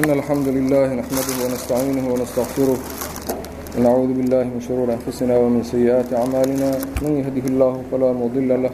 إن 0.00 0.10
الحمد 0.10 0.48
لله 0.48 0.86
نحمده 1.00 1.36
ونستعينه 1.44 2.04
ونستغفره 2.12 2.76
ونعوذ 3.78 4.10
بالله 4.18 4.44
من 4.54 4.60
شرور 4.68 4.88
أنفسنا 4.98 5.36
ومن 5.38 5.62
سيئات 5.62 6.12
أعمالنا 6.12 6.70
من 7.02 7.12
يهده 7.20 7.44
الله 7.52 7.82
فلا 7.92 8.12
مضل 8.12 8.62
له 8.62 8.70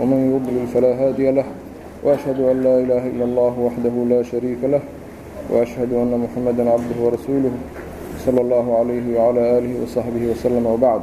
ومن 0.00 0.20
يضلل 0.34 0.66
فلا 0.74 0.92
هادي 1.02 1.30
له 1.30 1.44
وأشهد 2.04 2.40
أن 2.40 2.62
لا 2.62 2.74
إله 2.80 3.02
إلا 3.06 3.24
الله 3.24 3.54
وحده 3.66 3.94
لا 4.12 4.22
شريك 4.22 4.58
له 4.64 4.80
وأشهد 5.50 5.92
أن 5.92 6.12
محمدا 6.24 6.70
عبده 6.70 6.98
ورسوله 7.04 7.52
صلى 8.26 8.40
الله 8.40 8.78
عليه 8.78 9.06
وعلى 9.18 9.58
آله 9.58 9.72
وصحبه 9.82 10.22
وسلم 10.30 10.66
وبعد 10.66 11.00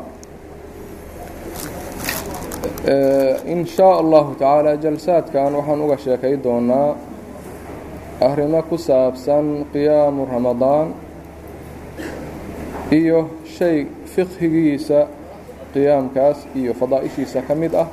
إن 3.54 3.66
شاء 3.66 3.96
الله 4.02 4.34
تعالى 4.40 4.72
جلساتkan 4.78 5.54
waxaan 5.54 5.80
uga 5.86 5.98
sheekay 6.06 6.34
doonaa 6.44 7.11
arrimo 8.22 8.62
ku 8.70 8.78
saabsan 8.78 9.66
qiyaamu 9.74 10.26
ramadaan 10.34 10.88
iyo 13.00 13.20
shay 13.56 13.78
fiqhigiisa 14.14 15.00
qiyaamkaas 15.74 16.38
iyo 16.60 16.72
fadaa'ishiisa 16.80 17.40
ka 17.48 17.54
mid 17.62 17.74
ah 17.84 17.88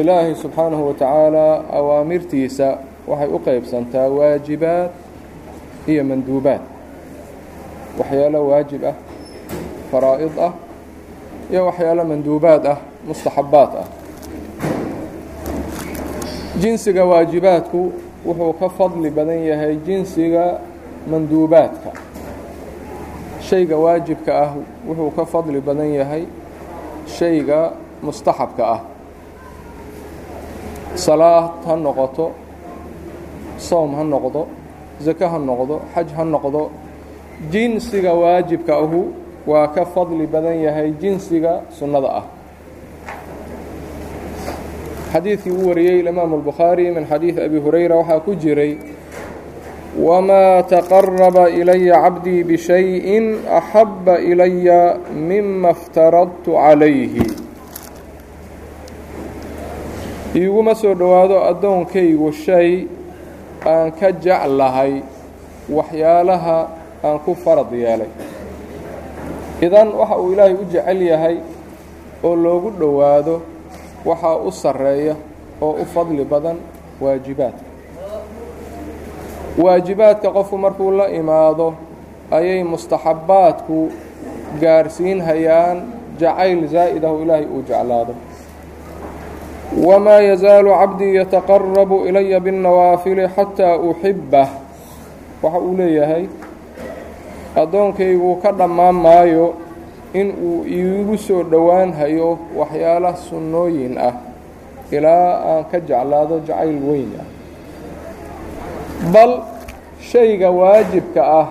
ilaahay 0.00 0.34
subxaanahu 0.42 0.84
wa 0.88 0.94
tacaalaa 0.94 1.54
awaamirtiisa 1.78 2.68
waxay 3.10 3.28
u 3.28 3.38
qeybsantaa 3.46 4.08
waajibaad 4.18 4.90
iyo 5.90 6.02
manduubaad 6.10 6.62
waxyaalo 7.98 8.40
waajib 8.50 8.82
ah 8.90 8.96
faraa'id 9.92 10.34
ah 10.46 10.52
iyo 11.52 11.60
waxyaalo 11.68 12.02
manduubaad 12.10 12.64
ah 12.72 12.78
mustaxabbaad 13.08 13.72
ah 13.82 13.86
jinsiga 16.60 17.04
waajibaadku 17.04 17.92
wuxuu 18.26 18.52
ka 18.60 18.68
fadli 18.68 19.10
badan 19.10 19.40
yahay 19.44 19.76
jinsiga 19.86 20.60
manduubaadka. 21.10 21.90
Shayga 23.40 23.76
waajibka 23.76 24.32
ah 24.44 24.50
wuxuu 24.88 25.10
ka 25.16 25.24
fadli 25.24 25.60
badan 25.60 25.92
yahay 25.92 26.24
shayga 27.06 27.72
mustaxabka 28.02 28.64
ah. 28.64 28.80
Salaad 30.94 31.66
ha 31.66 31.76
noqoto 31.76 32.30
soom 33.58 33.94
ha 33.94 34.02
noqdo 34.04 34.46
sako 35.00 35.26
ha 35.26 35.38
noqdo 35.38 35.80
xaj 35.94 36.08
ha 36.16 36.24
noqdo 36.24 36.70
jinsiga 37.50 38.14
waajibka 38.14 38.74
ahu 38.78 39.10
waa 39.46 39.66
ka 39.74 39.84
fadli 39.84 40.26
badan 40.26 40.54
yahay 40.62 40.94
jinsiga 41.02 41.62
sunnada 41.78 42.08
ah 42.08 42.24
xadiidkii 45.14 45.50
uu 45.58 45.68
wariyey 45.70 45.98
imaamu 46.10 46.34
اlbukhaari 46.42 46.90
min 46.96 47.04
xadiidi 47.10 47.40
abi 47.46 47.58
hurayra 47.64 47.96
waxaa 48.00 48.20
ku 48.26 48.32
jiray 48.42 48.72
wamaa 50.06 50.62
taqaraba 50.72 51.44
ilaya 51.60 51.96
cabdii 52.04 52.42
bishayin 52.50 53.26
axaba 53.58 54.14
ilaya 54.30 54.80
mima 55.28 55.68
اftaradtu 55.74 56.50
calayhi. 56.58 57.26
Iiguma 60.34 60.74
soo 60.74 60.94
dhowaado 61.00 61.36
addoonkaygu 61.50 62.28
shay 62.44 62.70
aan 63.72 63.88
ka 63.98 64.08
jeclahay 64.24 64.92
waxyaalaha 65.76 66.58
aan 67.06 67.18
ku 67.24 67.32
farad 67.38 67.70
yeelay. 67.82 68.10
Idan 69.62 69.88
waxa 69.94 70.16
uu 70.18 70.32
ilaahay 70.34 70.54
u 70.58 70.64
jecel 70.72 71.00
yahay 71.10 71.36
oo 72.26 72.34
loogu 72.36 72.70
dhowaado 72.80 73.36
waxaa 74.04 74.36
u 74.36 74.50
sarreeya 74.52 75.14
oo 75.60 75.70
u 75.82 75.84
fadli 75.94 76.24
badan 76.24 76.56
waajibaadka. 77.00 77.64
Waajibaadka 79.58 80.28
qofku 80.36 80.58
markuu 80.58 80.90
la 80.90 81.06
imaado 81.08 81.74
ayay 82.30 82.62
mustaxabbaadku 82.64 83.78
gaarsiinhayaan 84.60 85.78
jacayl 86.20 86.60
zaa'idahu 86.72 87.22
ilaahay 87.22 87.46
uu 87.46 87.62
jeclaado. 87.68 88.14
Wamaa 89.86 90.20
yazaalu 90.30 90.70
cabdii 90.80 91.14
yataqarabu 91.20 91.96
ilaya 92.08 92.40
biاnnawaafili 92.40 93.28
xataa 93.36 93.76
uxibbah 93.78 94.48
waxa 95.42 95.58
uu 95.58 95.74
leeyahay 95.78 96.24
addoonkaygu 97.62 98.30
ka 98.42 98.50
dhammaan 98.58 98.94
maayo 98.94 99.54
in 100.14 100.30
uu 100.38 100.62
iigu 100.64 101.18
soo 101.18 101.42
dhowaan 101.42 101.92
hayo 101.92 102.38
waxyaala 102.56 103.16
sunnooyin 103.18 103.98
ah 103.98 104.14
ilaa 104.94 105.30
aan 105.50 105.64
ka 105.70 105.78
jeclaado 105.82 106.38
jacayl 106.46 106.78
weyn 106.88 107.10
ah. 107.20 107.26
Bal 109.12 109.42
shayga 110.00 110.50
waajibka 110.50 111.22
ah 111.40 111.48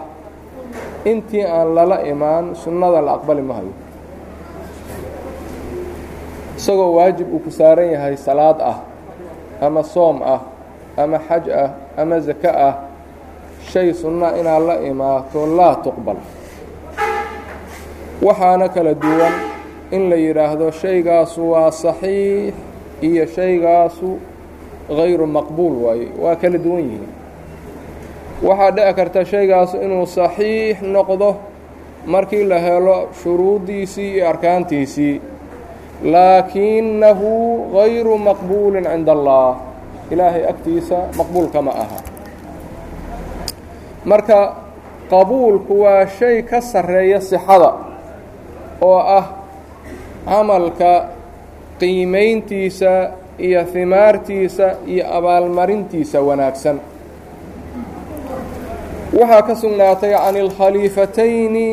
intii 1.06 1.44
aan 1.44 1.76
lala 1.76 1.98
imaan 2.08 2.56
sunnada 2.56 3.02
la 3.04 3.20
aqbali 3.20 3.42
ma 3.44 3.54
hayo. 3.60 3.74
Isagoo 6.58 6.96
waajib 6.96 7.28
uu 7.34 7.40
ku 7.44 7.52
saaran 7.52 7.92
yahay 7.92 8.16
salaad 8.16 8.62
ah 8.64 8.78
ama 9.60 9.84
soom 9.84 10.24
ah 10.24 10.40
ama 10.96 11.20
xaj 11.20 11.46
ah 11.52 11.70
ama 12.00 12.22
sako 12.24 12.48
ah 12.52 12.76
shay 13.68 13.92
sunna 13.94 14.38
inaad 14.40 14.64
la 14.64 14.76
imaato 14.88 15.44
laa 15.50 15.76
tuqbal 15.84 16.16
waxaana 18.22 18.70
kala 18.70 18.94
duwan 18.94 19.34
in 19.92 20.10
la 20.10 20.16
yidhaahdo 20.16 20.72
shaygaasu 20.72 21.42
waa 21.52 21.72
saxiix 21.72 22.54
iyo 23.02 23.26
shaygaasu 23.28 24.10
hayru 24.98 25.28
maqbuul 25.28 25.76
waaye 25.86 26.08
waa 26.20 26.36
kala 26.36 26.58
duwan 26.58 26.84
yihiin. 26.84 27.12
Waxaa 28.44 28.72
dhici 28.72 28.94
karta 28.98 29.26
shaygaasu 29.26 29.76
inuu 29.86 30.06
saxiix 30.06 30.82
noqdo 30.82 31.30
markii 32.06 32.44
la 32.44 32.60
helo 32.60 33.10
shuruuddiisii 33.24 34.14
iyo 34.16 34.30
arkaantiisii 34.30 35.22
laakinahu 36.04 37.32
hayru 37.78 38.18
maqbuulin 38.18 38.84
cinda 38.92 39.12
allah 39.12 39.56
ilaahay 40.12 40.44
agtiisa 40.52 40.98
maqbuulka 41.18 41.62
ma 41.62 41.72
aha. 41.72 42.00
Marka 44.06 44.40
qabuulku 45.10 45.74
waa 45.84 46.06
shay 46.08 46.42
ka 46.44 46.62
sarreeya 46.62 47.22
sixada 47.22 47.72
oo 48.84 49.00
ah 49.18 49.26
camalka 50.28 50.92
qiimayntiisa 51.80 52.92
iyo 53.46 53.62
himaartiisa 53.74 54.68
iyo 54.92 55.04
abaalmarintiisa 55.18 56.18
wanaagsan. 56.28 56.78
Waxaa 59.14 59.42
ka 59.48 59.54
sugnaatay 59.56 60.14
can 60.14 60.36
اlkhaliifatayni 60.44 61.68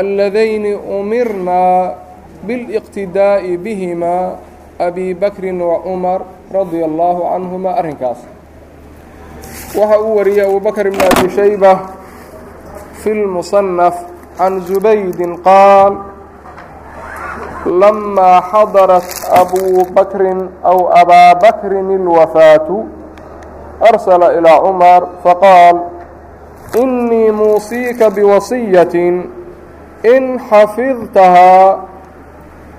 alladayni 0.00 0.72
umirnaa 0.74 1.94
biاliqtidaa'i 2.46 3.56
bihima 3.64 4.38
abi 4.78 5.14
bakrin 5.14 5.58
wa 5.62 5.82
cumar 5.86 6.20
radia 6.54 6.86
allaahu 6.86 7.22
canhuma 7.30 7.70
arrinkaas. 7.80 8.20
Waxa 9.78 9.96
uu 10.02 10.16
wariyey 10.18 10.46
abu 10.46 10.60
bakr 10.60 10.86
bn 10.90 11.00
abi 11.02 11.26
shayba 11.34 11.72
fi 13.02 13.10
lmusanaf 13.14 13.96
can 14.37 14.61
zubaydin 14.67 15.37
qaal 15.43 15.93
lamaa 17.81 18.41
xadarat 18.51 19.07
abu 19.41 19.85
bakrin 19.95 20.49
aw 20.63 20.79
abaa 21.01 21.35
bakrin 21.43 21.89
اlwafaatu 21.99 22.85
arsala 23.89 24.33
ilىa 24.37 24.57
cumar 24.63 25.01
faqaal 25.23 25.77
inii 26.81 27.31
muusiika 27.31 28.09
biwasiyatin 28.09 29.15
in 30.13 30.39
xafidtahaa 30.49 31.77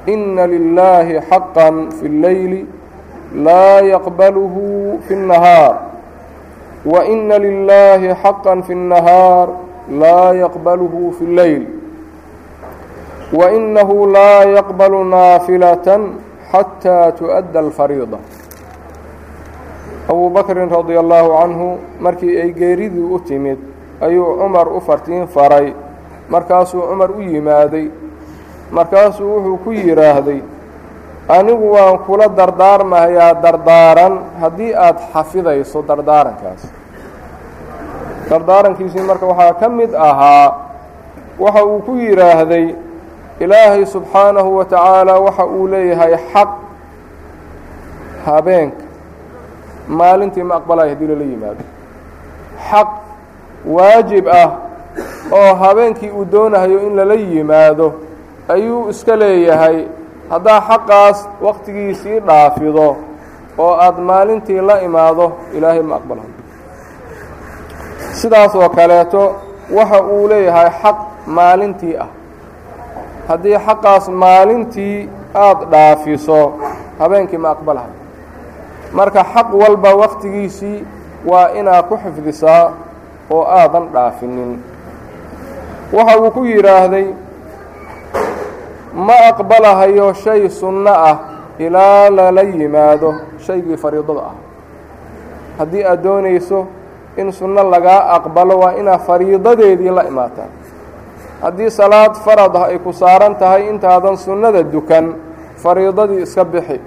ina 0.06 0.46
lilaahi 0.46 1.20
xaqa 1.30 1.66
fi 2.00 2.06
اlleyli 2.12 2.66
laa 3.46 3.80
yaqbalhu 3.92 4.98
fi 5.06 5.14
الnahaar 5.14 5.90
وإن 6.86 7.32
لله 7.32 8.14
حقا 8.14 8.60
في 8.60 8.72
النهاar 8.72 9.48
laa 10.02 10.32
يqبله 10.42 10.94
في 11.18 11.24
الليل 11.24 11.62
وإنه 13.32 13.90
laa 14.14 14.42
يqبل 14.58 14.92
ناaفلة 15.06 15.86
حتى 16.52 17.12
تؤdى 17.18 17.58
الفريضة 17.58 18.18
أبو 20.10 20.28
بكر 20.28 20.56
رضي 20.78 20.96
الله 21.00 21.26
عنه 21.42 21.60
markii 22.00 22.34
ay 22.42 22.50
geeridii 22.52 23.06
u 23.14 23.18
timid 23.20 23.58
ayuu 24.00 24.38
cمar 24.38 24.68
u 24.68 24.80
fartiin 24.80 25.26
faray 25.26 25.74
markaasuu 26.28 26.82
cمar 26.90 27.10
u 27.10 27.20
yimaaday 27.22 27.86
markaasuu 28.72 29.28
wuxuu 29.34 29.56
ku 29.64 29.70
yidhaahday 29.72 30.40
anigu 31.28 31.72
waan 31.74 31.98
kula 32.06 32.28
dardaarmahayaa 32.28 33.34
dardaaran 33.42 34.14
haddii 34.40 34.74
aad 34.74 34.98
xafidayso 35.12 35.82
dardaarankaas 35.88 36.62
dardaarankiisii 38.29 39.03
marka 39.09 39.25
waxaa 39.25 39.53
ka 39.59 39.69
mid 39.69 39.91
ahaa 39.95 40.47
waxa 41.39 41.63
uu 41.65 41.79
ku 41.85 41.93
yidhaahday 41.97 42.75
ilaahay 43.39 43.85
subxaanahu 43.85 44.57
wa 44.57 44.65
tacaala 44.65 45.13
waxa 45.19 45.45
uu 45.45 45.67
leeyahay 45.67 46.13
xaq 46.33 46.49
habeenka. 48.25 48.83
Maalintii 49.87 50.43
ma 50.43 50.55
aqbalayo 50.55 50.89
haddii 50.89 51.07
lala 51.07 51.23
yimaado. 51.31 51.63
Xaq 52.69 52.89
waajib 53.75 54.27
ah 54.27 54.49
oo 55.31 55.53
habeenkii 55.55 56.09
uu 56.09 56.25
doonahayo 56.31 56.79
in 56.87 56.95
lala 56.95 57.13
yimaado 57.13 57.93
ayuu 58.49 58.89
iska 58.89 59.15
leeyahay. 59.15 59.77
Haddaa 60.29 60.61
xaqaas 60.69 61.27
wakhtigiisii 61.41 62.19
dhaafido 62.19 62.95
oo 63.57 63.73
aada 63.85 64.01
maalintii 64.01 64.61
la 64.61 64.81
imaado 64.81 65.31
ilaahay 65.57 65.81
ma 65.81 65.95
aqbalayo 65.95 66.29
sidaas 68.19 68.55
oo 68.55 68.69
kaleeto 68.69 69.21
waxa 69.77 69.99
uu 70.13 70.27
leeyahay 70.31 70.69
xaq 70.81 70.97
maalintii 71.37 71.95
ah. 72.03 72.09
Haddii 73.27 73.57
xaqaas 73.65 74.05
maalintii 74.23 75.09
aada 75.43 75.65
dhaafiso 75.71 76.39
habeenkii 76.99 77.37
ma 77.43 77.49
aqbalahay 77.55 77.93
marka 78.97 79.21
xaq 79.33 79.47
walba 79.61 79.89
wakhtigiisii 80.01 80.85
waa 81.29 81.49
inaad 81.59 81.85
ku 81.89 81.95
xifdisaa 82.03 82.63
oo 83.31 83.43
aadan 83.59 83.85
dhaafinin. 83.93 84.51
Waxa 85.93 86.17
uu 86.21 86.31
ku 86.31 86.41
yidhaahday 86.45 87.07
ma 88.93 89.15
aqbalahayo 89.29 90.13
shay 90.13 90.49
sunno 90.49 90.91
ah 91.09 91.17
ilaa 91.59 92.09
lala 92.09 92.41
yimaado 92.43 93.09
shaygii 93.45 93.77
fariidada 93.77 94.21
ah. 94.29 94.35
Haddii 95.57 95.83
aad 95.83 96.03
doonayso 96.03 96.67
in 97.17 97.31
sunno 97.31 97.63
lagaa 97.63 98.15
aqbalo 98.15 98.57
waa 98.59 98.73
inaad 98.79 98.99
fariidadeedii 99.07 99.89
la 99.89 100.03
imaataa. 100.07 100.47
Haddii 101.41 101.69
salaad 101.71 102.15
farad 102.25 102.55
ah 102.55 102.65
ay 102.71 102.79
ku 102.79 102.93
saaran 102.93 103.35
tahay 103.35 103.69
intaadan 103.69 104.17
sunnada 104.17 104.63
dukan 104.63 105.15
fariidadii 105.63 106.21
iska 106.21 106.43
bixi. 106.45 106.79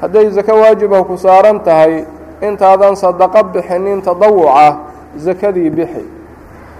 Hadday 0.00 0.30
sako 0.32 0.52
waajibah 0.60 1.04
ku 1.06 1.16
saaran 1.16 1.60
tahay 1.60 2.04
intaadan 2.42 2.96
sadaqo 2.96 3.42
bixinin 3.52 4.02
tadawuca 4.02 4.76
sakadii 5.18 5.70
bixi. 5.70 6.04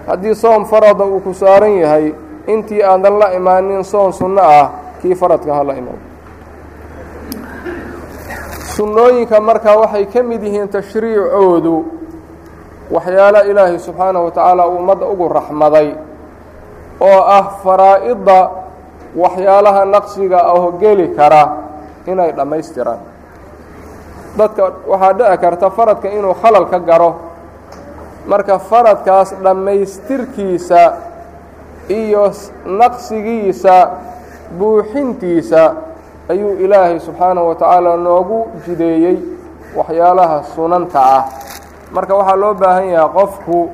Haddii 0.07 0.35
soom 0.35 0.65
farada 0.65 1.05
uu 1.05 1.19
ku 1.23 1.33
saaran 1.33 1.71
yahay 1.77 2.13
intii 2.47 2.83
aadan 2.83 3.17
la 3.19 3.27
imaanin 3.33 3.83
soon 3.83 4.11
sunno 4.13 4.41
ah 4.41 4.69
kii 5.01 5.15
faradka 5.15 5.53
ha 5.53 5.63
la 5.63 5.73
imaado 5.79 6.01
sunnooyinka 8.75 9.39
markaa 9.39 9.77
waxay 9.77 10.05
ka 10.05 10.23
mid 10.23 10.43
yihiin 10.43 10.67
tashriicoodu 10.67 11.85
waxyaala 12.91 13.43
ilaahay 13.45 13.79
subxaanahu 13.79 14.25
wa 14.25 14.31
tacaala 14.31 14.67
uu 14.67 14.77
ummadda 14.77 15.05
ugu 15.07 15.29
raxmaday 15.29 15.95
oo 17.01 17.19
ah 17.37 17.43
faraa'idda 17.63 18.39
waxyaalaha 19.15 19.85
naqsiga 19.85 20.39
ahoo 20.51 20.71
geli 20.81 21.07
kara 21.15 21.43
inay 22.07 22.31
dhammaystiraan 22.31 22.99
dadka 24.37 24.63
waxaa 24.87 25.13
dhici 25.13 25.37
karta 25.37 25.69
faradka 25.69 26.07
inuu 26.09 26.33
khalal 26.41 26.65
ka 26.65 26.79
garo. 26.79 27.11
Marka 28.27 28.59
faradkaas 28.59 29.35
dhammaystirkiisa 29.43 30.81
iyo 31.89 32.31
naqsigiisa 32.65 33.75
buuxintiisa 34.57 35.75
ayuu 36.31 36.55
ilaahay 36.63 36.99
subxaanahu 36.99 37.47
wa 37.51 37.55
tacaala 37.55 37.97
noogu 37.97 38.47
jideeyey 38.65 39.17
waxyaalaha 39.75 40.43
sunanta 40.55 40.99
ah 41.17 41.23
marka 41.93 42.15
waxaa 42.15 42.35
loo 42.35 42.53
baahan 42.53 42.87
yahay 42.89 43.09
qofku 43.17 43.69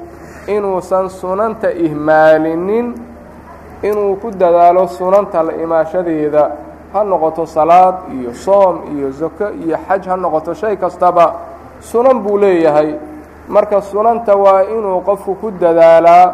inuusan 0.47 1.09
sunanta 1.09 1.71
ihmaalinin 1.71 2.93
inuu 3.83 4.15
ku 4.21 4.31
dadaalo 4.31 4.87
sunanta 4.87 5.43
la 5.43 5.53
imaashadeeda. 5.53 6.51
Ha 6.93 7.03
noqoto 7.03 7.45
salaad 7.45 7.95
iyo 8.13 8.33
soom 8.33 8.75
iyo 8.97 9.11
sako 9.13 9.53
iyo 9.63 9.77
xaj 9.87 10.07
ha 10.09 10.15
noqoto 10.17 10.53
shay 10.53 10.75
kastaba 10.77 11.33
sunan 11.81 12.19
buu 12.23 12.37
leeyahay. 12.37 12.95
Marka 13.47 13.81
sunanta 13.81 14.35
waa 14.35 14.63
inuu 14.63 15.01
qofku 15.01 15.35
ku 15.35 15.51
dadaalaa 15.51 16.33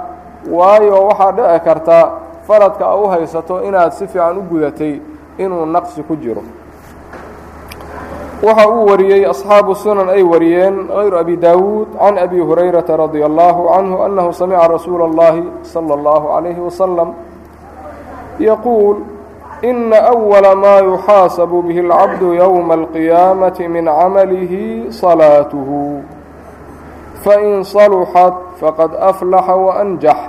waayo 0.49 1.07
waxaa 1.07 1.31
dhici 1.31 1.59
karta 1.65 2.11
faradka 2.47 2.85
a 2.87 2.95
u 2.95 3.07
haysato 3.07 3.63
inaad 3.63 3.91
si 3.93 4.07
fiican 4.07 4.37
u 4.37 4.41
gudatay 4.41 4.99
inuu 5.37 5.65
naqsi 5.65 6.03
ku 6.03 6.15
jiro 6.15 6.43
waxa 8.44 8.64
uu 8.68 8.86
wariyey 8.88 9.26
asxaabu 9.28 9.74
sunan 9.76 10.08
ay 10.08 10.22
wariyeen 10.24 10.88
hayru 10.88 11.16
abi 11.20 11.36
daawuud 11.36 11.92
can 11.98 12.16
abi 12.18 12.40
hurayrata 12.40 12.96
radia 12.96 13.26
allahu 13.28 13.68
canhu 13.68 13.96
annahu 14.06 14.32
samica 14.32 14.64
rasuula 14.68 15.04
اllahi 15.12 15.44
salى 15.62 15.92
اllahu 15.92 16.24
calayhi 16.32 16.60
wasalam 16.64 17.08
yaquul 18.40 18.96
ina 19.62 20.08
أwala 20.08 20.56
maa 20.56 20.80
yuxaasabu 20.80 21.62
bihi 21.68 21.84
اlcabdu 21.84 22.32
yowma 22.34 22.74
alqiyaamati 22.80 23.68
min 23.68 23.84
camalihi 23.84 24.88
salaatuhu 24.88 26.00
fain 27.20 27.60
saluxat 27.64 28.56
faqad 28.56 28.96
aflaxa 28.96 29.56
waanjax 29.56 30.20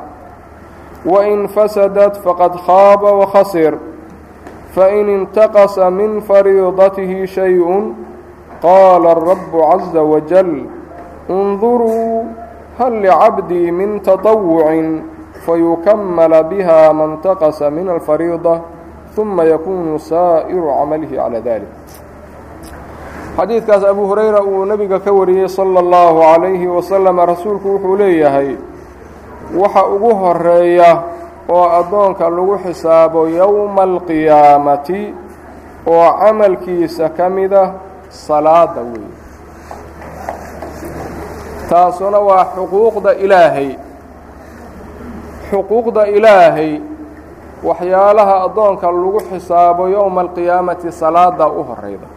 wain 1.07 1.47
fasadat 1.47 2.19
faqad 2.19 2.59
khaaba 2.67 3.23
wakhasir 3.23 3.79
fain 4.76 5.08
intaqasa 5.08 5.88
min 5.88 6.20
fariidatihi 6.20 7.24
shay-un 7.24 7.96
qaala 8.60 9.16
rabu 9.16 9.56
caza 9.64 10.04
wajal 10.04 10.50
اnduruu 11.32 12.28
hal 12.76 12.92
licabdii 13.00 13.72
min 13.72 14.04
taطawucin 14.04 15.00
fayukamala 15.48 16.44
biha 16.44 16.92
man 16.92 17.24
taqasa 17.24 17.72
min 17.72 17.88
alfariida 17.88 18.60
uma 19.16 19.48
yakunu 19.48 19.96
saa'iru 19.96 20.68
camalihi 20.68 21.16
calaa 21.16 21.40
dalik 21.40 21.72
xadiidkaas 23.40 23.84
abu 23.88 24.04
hurayra 24.12 24.44
uu 24.44 24.68
nebiga 24.68 25.00
ka 25.00 25.08
wariyey 25.08 25.48
sala 25.48 25.80
allahu 25.80 26.20
calayhi 26.20 26.68
wasalama 26.68 27.24
rasuulku 27.32 27.80
wuxuu 27.80 27.96
leeyahay 27.96 28.60
waxa 29.56 29.88
ugu 29.88 30.10
horreeya 30.12 31.15
oo 31.48 31.66
addoonka 31.80 32.24
lagu 32.30 32.54
xisaabo 32.64 33.20
yowma 33.38 33.82
alqiyaamati 33.82 35.02
oo 35.86 36.08
camalkiisa 36.20 37.08
ka 37.16 37.28
mida 37.30 37.62
salaada 38.10 38.80
weeye 38.90 39.14
taasuna 41.70 42.18
waa 42.28 42.44
xuquuqda 42.54 43.12
ilaahay. 43.24 43.70
Xuquuqda 45.50 46.02
ilaahay 46.16 46.72
waxyaalaha 47.68 48.34
addoonka 48.46 48.86
lagu 48.90 49.20
xisaabo 49.30 49.88
yowma 49.88 50.20
alqiyaamati 50.24 50.92
salaada 51.00 51.46
u 51.48 51.62
horeyda 51.68 52.08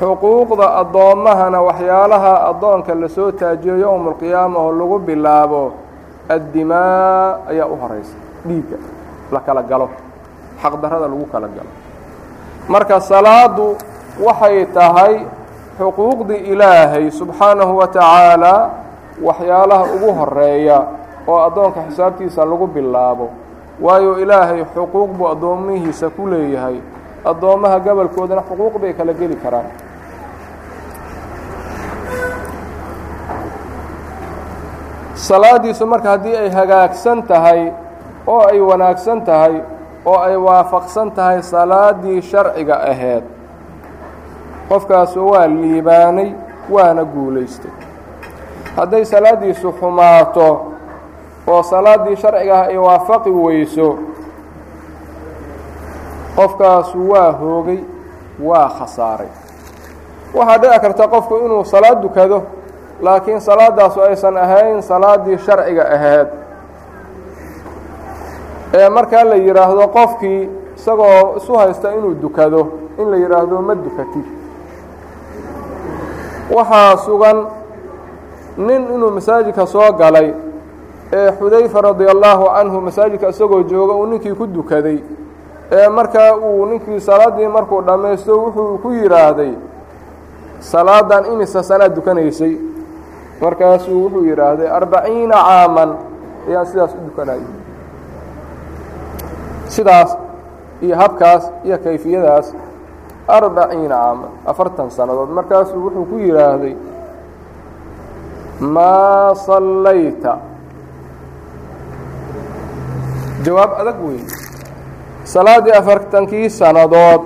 xuquuqda 0.00 0.66
addoommahana 0.80 1.58
waxyaalaha 1.68 2.32
addoonka 2.50 2.94
la 3.00 3.08
soo 3.08 3.30
taajiyo 3.40 3.76
yowma 3.84 4.10
alqiyaama 4.10 4.58
oo 4.64 4.72
lagu 4.78 4.98
bilaabo 4.98 5.62
addimaa 6.28 7.48
ayaa 7.50 7.66
u 7.66 7.76
horeysa 7.82 8.16
dhiigga 8.46 8.76
la 9.32 9.40
kala 9.40 9.62
galo 9.62 9.88
xaqdarrada 10.62 11.06
lagu 11.08 11.26
kala 11.32 11.48
galo. 11.48 11.70
Marka 12.68 13.00
salaadu 13.00 13.76
waxay 14.26 14.66
tahay 14.74 15.14
xuquuqdii 15.78 16.52
ilaahay 16.52 17.10
subxaanahu 17.10 17.76
wa 17.80 17.86
tacaalaa 17.86 18.70
waxyaalaha 19.22 19.84
ugu 19.94 20.10
horreeya 20.18 20.78
oo 21.26 21.38
addoonka 21.46 21.80
xisaabtiisa 21.88 22.44
lagu 22.44 22.66
bilaabo. 22.66 23.30
Waayo 23.80 24.18
ilaahay 24.18 24.64
xuquuq 24.74 25.10
buu 25.16 25.28
addoommihiisa 25.32 26.10
ku 26.10 26.26
leeyahay. 26.26 26.80
Addoommaha 27.24 27.78
gobolkoodana 27.80 28.42
xuquuq 28.48 28.74
bay 28.82 28.92
kala 28.92 29.12
geli 29.12 29.36
karaan 29.36 29.66
salaadiisu 35.28 35.86
marka 35.86 36.08
haddii 36.14 36.36
ay 36.36 36.50
hagaagsan 36.50 37.22
tahay 37.22 37.72
oo 38.26 38.40
ay 38.50 38.60
wanaagsan 38.60 39.20
tahay 39.24 39.54
oo 40.06 40.18
ay 40.28 40.36
waafaqsan 40.36 41.10
tahay 41.16 41.42
salaadii 41.42 42.22
sharciga 42.22 42.76
ahayd 42.90 43.24
qofkaasu 44.68 45.26
waa 45.30 45.46
liibaanay 45.46 46.32
waana 46.70 47.04
guulaystay. 47.04 47.70
Hadday 48.76 49.04
salaaddiisu 49.04 49.72
xumaato 49.80 50.48
oo 51.46 51.62
salaaddii 51.62 52.16
sharciga 52.16 52.54
ah 52.60 52.66
ay 52.72 52.76
waafaqi 52.78 53.30
weyso 53.30 53.88
qofkaasu 56.36 57.08
waa 57.10 57.32
hoogay 57.32 57.80
waa 58.40 58.68
khasaaray. 58.78 59.28
Waxaa 60.34 60.58
dhici 60.58 60.80
karta 60.80 61.08
qofku 61.08 61.36
inuu 61.36 61.64
salaad 61.64 62.00
dukado 62.02 62.42
laakiin 63.00 63.40
salaadaasu 63.40 64.02
aysan 64.02 64.36
ahayn 64.36 64.82
salaaddii 64.82 65.38
sharciga 65.38 65.84
ahayd. 65.94 66.28
Ee 68.74 68.88
markaa 68.88 69.24
la 69.24 69.34
yidhaahdo 69.34 69.88
qofkii 69.88 70.48
isagoo 70.76 71.36
isu 71.36 71.52
haysta 71.56 71.92
inuu 71.94 72.14
dukado 72.22 72.66
in 72.98 73.10
la 73.10 73.16
yidhaahdo 73.16 73.62
ma 73.62 73.74
dukatid 73.74 74.24
waxaa 76.50 76.96
sugan 76.96 77.46
nin 78.56 78.82
inuu 78.94 79.10
masaajidka 79.10 79.66
soo 79.66 79.92
galay 79.92 80.34
ee 81.12 81.30
xudayfa 81.38 81.80
radia 81.80 82.10
allaahu 82.10 82.44
canhu 82.56 82.80
masaajidka 82.80 83.28
isagoo 83.28 83.62
jooga 83.62 83.94
uu 83.94 84.06
ninkii 84.06 84.34
ku 84.34 84.46
dukaday. 84.46 84.98
Ee 85.72 85.88
markaa 85.88 86.36
uu 86.36 86.66
ninkii 86.66 87.00
salaaddii 87.00 87.46
markuu 87.48 87.80
dhammaysto 87.82 88.38
wuxuu 88.38 88.78
ku 88.78 88.92
yidhaahday 88.92 89.52
salaadan 90.60 91.24
imisa 91.32 91.62
sanaad 91.62 91.94
dukanaysay 91.94 92.56
markaasuu 93.40 94.02
wuxuu 94.04 94.24
yidhaahday 94.28 94.68
arbaciina 94.78 95.34
caaman. 95.48 95.90
Ayaan 96.48 96.66
sidaas 96.66 96.92
u 96.94 97.00
dukanayay. 97.06 97.46
Sidaas 99.68 100.10
iyo 100.82 100.96
habkaas 100.96 101.44
iyo 101.64 101.78
kayfiyadaas 101.84 102.46
arbaciina 103.28 103.94
caaman. 103.94 104.30
Afartan 104.46 104.90
sannadood 104.90 105.30
markaasuu 105.38 105.80
wuxuu 105.84 106.04
ku 106.10 106.16
yidhaahday 106.18 106.74
maa 108.60 109.34
sallayta. 109.46 110.34
Jawaab 113.44 113.70
adag 113.80 113.98
weyn. 114.02 114.26
Salaaddii 115.24 115.72
afartankii 115.78 116.50
sannadood 116.50 117.22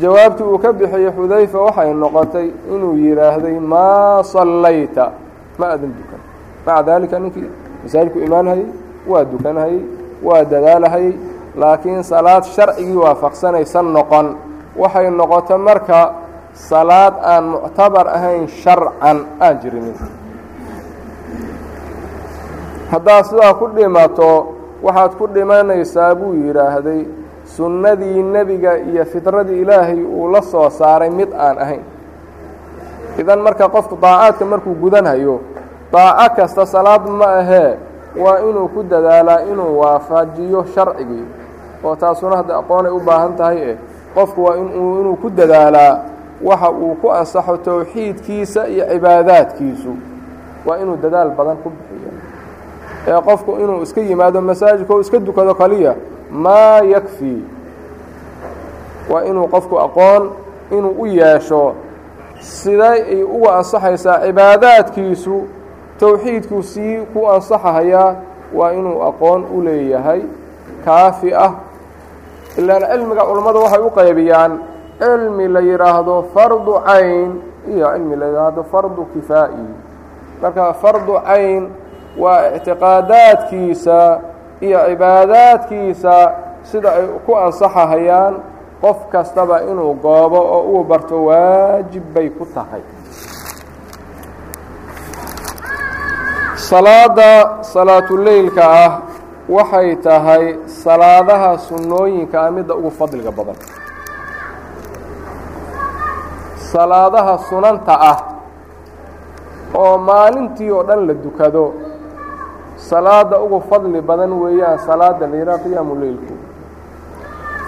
jawaabtii 0.00 0.44
uu 0.44 0.58
ka 0.58 0.72
bixiyey 0.72 1.12
xudayfa 1.12 1.58
waxay 1.66 1.92
noqotay 1.94 2.48
inuu 2.74 2.96
yidhaahday 2.96 3.58
maa 3.60 4.22
sallayta 4.22 5.12
ma 5.60 5.66
adan 5.74 5.92
dukan 5.98 6.20
maca 6.66 6.82
daalika 6.88 7.16
ninkii 7.24 7.48
masaajidku 7.82 8.18
imaanhayey 8.26 8.66
waa 9.10 9.24
dukanhayey 9.32 9.80
waa 10.26 10.44
dadaalahayey 10.52 11.12
laakiin 11.60 12.02
salaad 12.12 12.44
sharcigii 12.54 12.96
waafaqsanaysan 13.04 13.86
noqon. 13.96 14.26
Waxay 14.80 15.10
noqoto 15.10 15.58
marka 15.58 16.00
salaad 16.54 17.14
aan 17.32 17.44
muctabar 17.52 18.06
ahayn 18.16 18.46
sharcan 18.62 19.18
aan 19.44 19.54
jirinin 19.62 19.96
haddaad 22.90 23.24
sidaa 23.30 23.54
ku 23.58 23.66
dhimato 23.74 24.30
waxaad 24.82 25.12
ku 25.18 25.26
dhimanaysaa 25.34 26.14
buu 26.14 26.34
yidhaahday 26.34 27.00
sunnadii 27.56 28.22
nebiga 28.22 28.78
iyo 28.78 29.04
fidradii 29.04 29.60
ilaahay 29.62 30.02
uu 30.02 30.28
la 30.32 30.42
soo 30.42 30.70
saaray 30.70 31.10
mid 31.10 31.30
aan 31.34 31.58
ahayn. 31.58 31.82
Idan 33.18 33.40
marka 33.42 33.68
qofku 33.68 33.98
daacaadka 34.00 34.44
markuu 34.44 34.74
gudanhayo 34.74 35.40
daaco 35.92 36.34
kasta 36.36 36.66
salaad 36.66 37.06
ma 37.08 37.26
ahee 37.26 37.76
waa 38.16 38.38
inuu 38.38 38.68
ku 38.68 38.82
dadaalaa 38.82 39.40
inuu 39.40 39.78
waafajiyo 39.80 40.64
sharcigii. 40.74 41.24
Oo 41.84 41.96
taasuna 41.96 42.36
hadda 42.36 42.56
aqoonay 42.58 42.92
u 42.92 43.00
baahan 43.00 43.36
tahay 43.36 43.70
eh. 43.70 43.76
Qofku 44.14 44.44
waa 44.44 44.56
inuu 44.56 45.16
ku 45.16 45.30
dadaalaa 45.30 45.98
waxa 46.42 46.70
uu 46.70 46.94
ku 46.94 47.12
ansaxo 47.12 47.56
towxiidkiisa 47.56 48.68
iyo 48.68 48.84
cibaadaadkiisu. 48.88 49.92
Waa 50.66 50.78
inuu 50.78 50.96
dadaal 50.96 51.30
badan 51.30 51.56
ku 51.56 51.70
bixiyo. 51.70 52.10
Ee 53.08 53.20
qofku 53.22 53.52
inuu 53.60 53.82
iska 53.82 54.00
yimaado 54.00 54.40
masaajidka 54.40 54.94
oo 54.94 55.00
iska 55.00 55.18
dukado 55.18 55.54
kaliya 55.54 55.94
maa 56.30 56.80
yakfii 56.80 57.42
waa 59.10 59.24
inuu 59.24 59.48
qofku 59.48 59.78
aqoon 59.80 60.30
inuu 60.70 60.94
u 60.98 61.06
yeesho 61.06 61.74
siday 62.40 63.02
ay 63.02 63.22
uga 63.22 63.54
ansaxaysaa 63.56 64.20
cibaadaadkiisu 64.26 65.42
towxiidku 66.00 66.62
sii 66.62 67.06
ku 67.12 67.20
ansaxahayaa 67.34 68.14
waa 68.58 68.72
inuu 68.72 69.02
aqoon 69.08 69.44
u 69.56 69.62
leeyahay 69.62 70.22
kaafi 70.84 71.34
ah. 71.34 71.52
Ilaan 72.58 72.82
cilmiga 72.90 73.22
culummadu 73.28 73.58
waxay 73.64 73.82
u 73.84 73.90
qaybiyaan 73.98 74.52
cilmi 74.98 75.48
la 75.48 75.60
yidhaahdo 75.60 76.14
fardu 76.34 76.74
cayn 76.88 77.30
iyo 77.72 77.86
cilmi 77.94 78.16
la 78.16 78.26
yidhaahdo 78.26 78.62
fardu 78.72 79.02
kifaa'i. 79.14 79.64
Marka 80.42 80.72
fardu 80.82 81.14
cayn 81.28 81.62
waa 82.18 82.48
ictiqaadaadkiisa 82.56 83.98
iyo 84.66 84.78
cibaadaadkiisa 84.88 86.14
sida 86.62 86.90
ay 86.98 87.06
ku 87.26 87.32
ansaxahayaan 87.36 88.34
qof 88.82 88.98
kastaba 89.12 89.62
inuu 89.70 89.94
goobo 90.02 90.40
oo 90.56 90.62
uu 90.72 90.84
barto 90.84 91.16
waajib 91.28 92.04
bay 92.14 92.28
ku 92.30 92.44
tahay 92.54 92.82
salaada 96.70 97.62
salaatuleylka 97.66 98.62
ah 98.62 98.92
waxay 99.50 99.96
tahay 100.06 100.44
salaadaha 100.70 101.58
sunnooyinka 101.66 102.36
ah 102.46 102.50
midda 102.54 102.74
ugu 102.78 102.90
fadliga 102.94 103.30
badan. 103.34 103.58
Salaadaha 106.70 107.34
sunanta 107.50 107.94
ah 108.12 108.18
oo 109.74 109.98
maalintii 109.98 110.70
oo 110.70 110.82
dhan 110.86 111.06
la 111.10 111.14
dukado 111.14 111.74
salaada 112.78 113.40
ugu 113.42 113.58
fadli 113.70 113.98
badan 114.00 114.30
weeyaan 114.32 114.78
salaada 114.78 115.26
la 115.26 115.36
yidhaha 115.36 115.58
qiyaamu 115.66 115.94
leylku. 116.02 116.34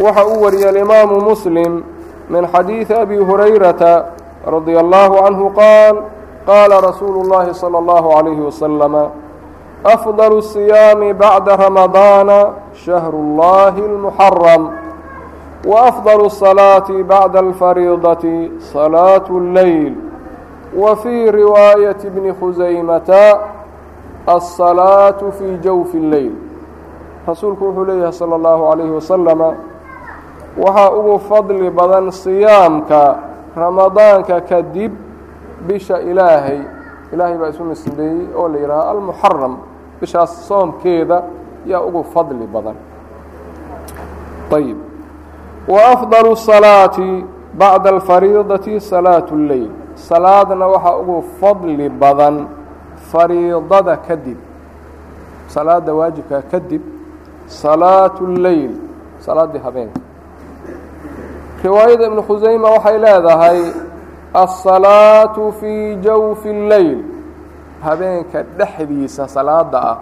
Waxa 0.01 0.23
uu 0.31 0.43
wariyey 0.47 0.69
alimaamu 0.71 1.21
muslim 1.21 1.83
min 2.31 2.43
xadiidi 2.47 2.95
abi 2.95 3.17
hurayrata 3.19 4.07
radia 4.47 4.79
allahu 4.81 5.15
canhu 5.27 5.47
qaal 5.59 5.97
qaala 6.46 6.82
rasuulu 6.82 7.22
اllahi 7.26 7.54
salى 7.54 7.78
اllahu 7.78 8.08
عalayhi 8.18 8.42
wasalama 8.42 9.04
afضل 9.84 10.32
الصiyaami 10.38 11.14
bacda 11.14 11.56
ramadaana 11.58 12.40
shahru 12.74 13.18
اllahi 13.26 13.82
اlmuxaram 13.92 14.64
وأfضل 15.68 16.26
الصلاaة 16.26 16.90
bacda 17.04 17.40
الfariidaةi 17.40 18.52
صalaaة 18.74 19.28
الleyl 19.30 19.94
wa 20.76 20.96
fii 20.96 21.32
riwaayaة 21.32 22.02
bni 22.16 22.32
khusaymata 22.34 23.40
الصalaaة 24.30 25.20
fii 25.40 25.58
jawfi 25.58 25.98
الleyl 25.98 26.32
rasuulku 27.28 27.66
wuxuu 27.66 27.86
leeyahay 27.86 28.14
salى 28.14 28.36
اllahu 28.36 28.64
عalayhi 28.72 28.92
wasalama 28.92 29.50
waxaa 30.58 30.92
ugu 30.92 31.20
fadli 31.20 31.70
badan 31.70 32.12
siyaamka 32.12 33.16
ramadaanka 33.56 34.42
kadib 34.42 34.94
bisha 35.67 36.01
ilaahay 36.01 36.61
ilaahay 37.13 37.37
baa 37.39 37.49
isu 37.49 37.65
nisbeeyey 37.65 38.27
oo 38.37 38.49
la 38.49 38.59
yidhaahdo 38.59 38.91
almuxaram 38.91 39.57
bishaas 40.01 40.49
soomkeeda 40.49 41.23
yaa 41.67 41.81
ugu 41.81 42.05
fadli 42.05 42.47
badan. 42.47 42.75
Ayb 44.57 44.79
waafdalu 45.69 46.37
salaati 46.37 47.25
bacda 47.55 47.91
alfariidati 47.91 48.81
salaatu 48.81 49.37
lleyl 49.37 49.71
salaadna 49.95 50.67
waxaa 50.67 50.97
ugu 50.97 51.23
fadli 51.41 51.89
badan 51.89 52.47
fariidada 53.11 53.97
kadib. 53.97 54.39
Salaada 55.49 55.95
waajibkaa 55.95 56.43
kadib 56.51 56.83
salaatu 57.47 58.27
lleyl 58.27 58.73
salaaddii 59.21 59.59
habeenka. 59.65 60.01
Riwaayada 61.63 62.07
ibnu 62.07 62.23
khusayma 62.23 62.71
waxay 62.71 62.99
leedahay 62.99 63.61
الصalaaةu 64.36 65.52
fii 65.60 65.96
jawfi 66.06 66.50
الleyl 66.50 67.00
habeenka 67.86 68.44
dhexdiisa 68.58 69.28
salaada 69.28 69.80
ah 69.92 69.98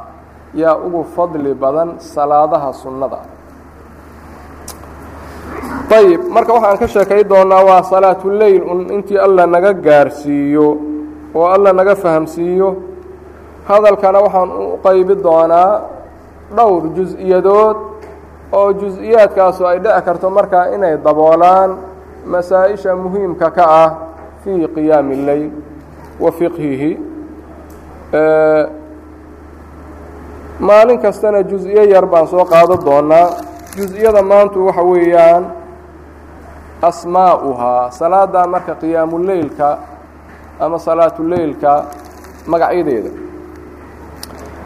yaa 0.62 0.76
ugu 0.86 1.04
fadli 1.16 1.54
badan 1.54 1.90
salaadaha 2.00 2.70
sunnada 2.74 3.18
ah 3.24 3.28
ayb 6.00 6.22
marka 6.36 6.52
waxaan 6.54 6.78
ka 6.82 6.88
sheekay 6.88 7.24
doonaa 7.24 7.64
waa 7.70 7.82
salaatuleyl 7.84 8.62
un 8.72 8.80
intii 8.96 9.18
alla 9.28 9.46
naga 9.48 9.74
gaarsiiyo 9.74 10.68
oo 11.36 11.48
alla 11.56 11.74
naga 11.74 11.96
fahamsiiyo 11.96 12.70
hadalkana 13.70 14.20
waxaan 14.26 14.50
u 14.52 14.78
qaybi 14.86 15.16
doonaa 15.28 15.72
dhowr 16.58 16.84
jus-iyadood 16.98 17.78
oo 18.52 18.70
jus-iyaadkaasu 18.82 19.62
ay 19.68 19.78
dhici 19.80 20.02
karto 20.08 20.28
markaa 20.30 20.66
inay 20.76 20.98
daboolaan 21.06 21.72
masaa-isha 22.34 22.92
muhiimka 22.96 23.48
ka 23.58 23.66
ah 23.84 23.90
fii 24.45 24.69
qiyaami 24.75 25.15
اleyl 25.21 25.51
wa 26.21 26.31
fiqhihi 26.33 26.93
maalin 30.61 30.99
kastana 30.99 31.43
jus-iyo 31.43 31.85
yar 31.95 32.07
baan 32.07 32.27
soo 32.27 32.45
qaado 32.45 32.77
doonaa. 32.87 33.31
jus-iyada 33.77 34.23
maantu 34.23 34.67
waxa 34.67 34.83
weeyaan 34.83 35.45
asmaa'uhaa 36.83 37.91
salaada 37.91 38.47
marka 38.47 38.75
qiyaamuleylka 38.75 39.79
ama 40.61 40.79
salaatuleylka 40.79 41.85
magacyadeeda. 42.47 43.11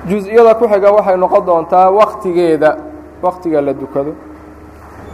jus-iyada 0.09 0.54
ku 0.54 0.64
xiga 0.69 0.88
waxay 0.93 1.16
noqon 1.16 1.47
doontaa 1.47 1.90
waktigeeda 1.90 2.76
waktiga 3.23 3.61
la 3.61 3.73
dukado. 3.73 4.12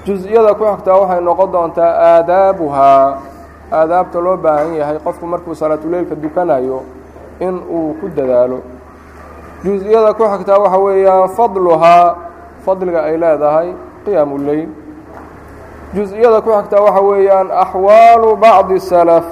jus-iyada 0.06 0.54
ku 0.54 0.64
xigtaa 0.64 0.96
waxay 1.02 1.20
noqon 1.20 1.52
doontaa 1.52 1.92
aadaabuhaa 2.10 3.18
aadaabta 3.72 4.20
loo 4.20 4.36
baahan 4.36 4.74
yahay 4.74 4.98
qofku 4.98 5.26
markuu 5.26 5.54
salaatuleylka 5.54 6.14
dukanayo 6.14 6.82
in 7.40 7.54
uu 7.70 7.94
ku 8.00 8.08
dadaalo. 8.08 8.60
Jus-iyada 9.64 10.14
ku 10.14 10.24
xigtaa 10.24 10.58
waxa 10.58 10.78
weeyaan 10.78 11.28
fadluhaa 11.28 12.16
fadliga 12.64 13.04
ay 13.04 13.16
leedahay 13.16 13.68
qiyaamu 14.04 14.38
leyl. 14.38 14.68
Jus-iyada 15.94 16.40
ku 16.40 16.50
xigtaa 16.50 16.80
waxa 16.80 17.00
weeyaan 17.00 17.48
axwaalu 17.50 18.36
bacdi 18.36 18.80
salaf 18.80 19.26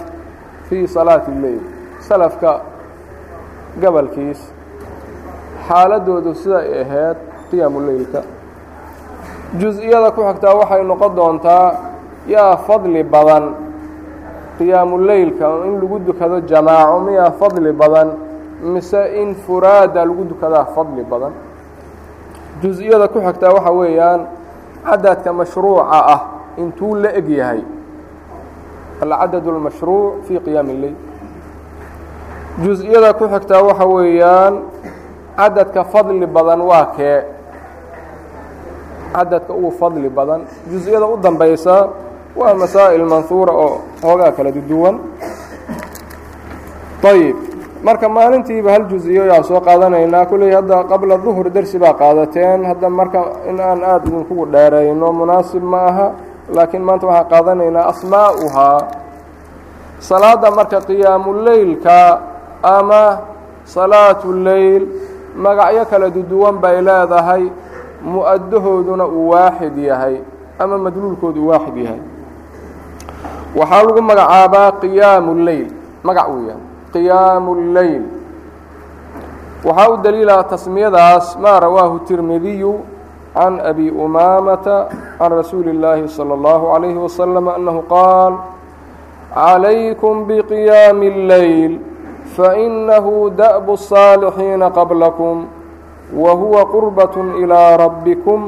fii 0.69 0.87
salaati 0.89 1.31
اleyl 1.31 1.61
salafka 2.01 2.61
gabalkiis 3.81 4.41
xaaladoodu 5.69 6.35
sida 6.35 6.59
ay 6.59 6.83
ahayd 6.83 7.17
qiyaamu 7.51 7.81
leylka. 7.81 8.23
Jus-iyada 9.61 10.11
ku 10.11 10.23
xigtaa 10.23 10.55
waxay 10.55 10.83
noqon 10.85 11.17
doontaa 11.17 11.67
yaa 12.29 12.57
fadli 12.57 13.03
badan 13.03 13.55
qiyaamuleylka 14.59 15.47
in 15.67 15.81
lagu 15.81 15.99
dukado 15.99 16.41
jamaaco 16.41 17.01
miyaa 17.01 17.31
fadli 17.31 17.73
badan 17.73 18.09
mise 18.63 19.23
in 19.23 19.35
furaada 19.35 20.05
lagu 20.05 20.25
dukadaa 20.25 20.65
fadli 20.75 21.05
badan. 21.05 21.33
Jus-iyada 22.63 23.09
ku 23.09 23.21
xigtaa 23.23 23.55
waxa 23.55 23.71
weeyaan 23.71 24.21
cadadka 24.85 25.33
mashruuca 25.33 25.87
ah 26.15 26.21
intuu 26.59 26.95
la 26.95 27.15
eg 27.15 27.29
yahay. 27.29 27.63
Alcadad 29.01 29.47
اlmashruuc 29.47 30.27
fii 30.27 30.39
qiyaami 30.43 30.73
اleyl 30.75 30.97
jus-iyada 32.65 33.15
ku 33.15 33.29
xigtaa 33.31 33.63
waxa 33.63 33.87
weeyaan 33.87 34.55
cadadka 35.37 35.85
fadli 35.85 36.27
badan 36.27 36.61
waa 36.67 36.87
kee? 36.97 37.23
Cadadka 39.15 39.53
ugu 39.55 39.71
fadli 39.71 40.09
badan. 40.11 40.41
Jus-iyada 40.67 41.07
u 41.07 41.17
dambaysa 41.17 41.89
waa 42.39 42.55
masaa'il 42.55 43.05
manhuura 43.13 43.53
oo 43.65 43.81
hoogaa 44.03 44.33
kala 44.37 44.51
duwan. 44.71 44.97
Ayib 47.11 47.37
marka 47.83 48.09
maalintiiba 48.09 48.71
hal 48.75 48.85
jus-iyo 48.91 49.25
yaa 49.31 49.43
soo 49.43 49.61
qaadanaynaa 49.61 50.27
kulley 50.31 50.51
hadda 50.55 50.85
qabla 50.91 51.17
duhur 51.25 51.47
dersi 51.51 51.79
baa 51.79 51.95
qaadateen. 51.95 52.65
Hadda 52.71 52.89
marka 52.91 53.21
in 53.49 53.61
aan 53.61 53.81
aada 53.85 54.07
idinkugu 54.09 54.45
dheerayno 54.53 55.13
munaasib 55.13 55.63
ma 55.63 55.81
aha 55.91 56.07
laakiin 56.55 56.83
maanta 56.83 57.07
waxaan 57.07 57.29
qaadanaynaa 57.33 57.85
asmaa'uhaa 57.93 58.79
salaada 60.09 60.51
marka 60.51 60.79
qiyaamuleylka 60.89 61.99
ama 62.63 63.03
salaatu 63.65 64.33
leyl 64.47 64.83
magacyo 65.45 65.85
kala 65.91 66.11
duwan 66.11 66.57
bay 66.63 66.77
leedahay 66.83 67.45
mu'adahooduna 68.03 69.05
uu 69.07 69.29
waaxid 69.33 69.77
yahay 69.79 70.17
ama 70.59 70.79
madluulkoodu 70.79 71.41
uu 71.43 71.49
waaxid 71.51 71.77
yahay 71.77 72.01
waxaa 73.60 73.84
lagu 73.88 74.02
magacaabaa 74.02 74.72
qiyaamu 74.82 75.32
leyl 75.48 75.68
magac 76.04 76.28
uu 76.34 76.42
yahay 76.50 76.62
qiyaamu 76.94 77.52
اleyl 77.60 78.04
waxaa 79.66 79.90
u 79.94 79.98
daliila 80.04 80.44
tasmiyadaas 80.44 81.38
maa 81.44 81.60
rawaahu 81.66 82.00
tirmidiyu 82.10 82.74
can 83.34 83.60
abi 83.70 83.90
umaamata 84.06 84.76
can 85.20 85.32
rasuuli 85.40 85.72
اllaahi 85.76 86.08
salى 86.18 86.34
اllahu 86.38 86.66
عalayhi 86.76 87.00
wasalam 87.06 87.46
annahu 87.56 87.82
qaal 87.94 88.34
calaykum 89.36 90.26
bqiyaami 90.30 91.08
اlleyl 91.16 91.74
fainahu 92.36 93.30
da'bu 93.42 93.72
الصaalixiina 93.80 94.68
qablakum 94.78 95.38
wa 96.24 96.32
huwa 96.42 96.62
qurbaة 96.74 97.16
ilىa 97.44 97.78
rabbikum 97.84 98.42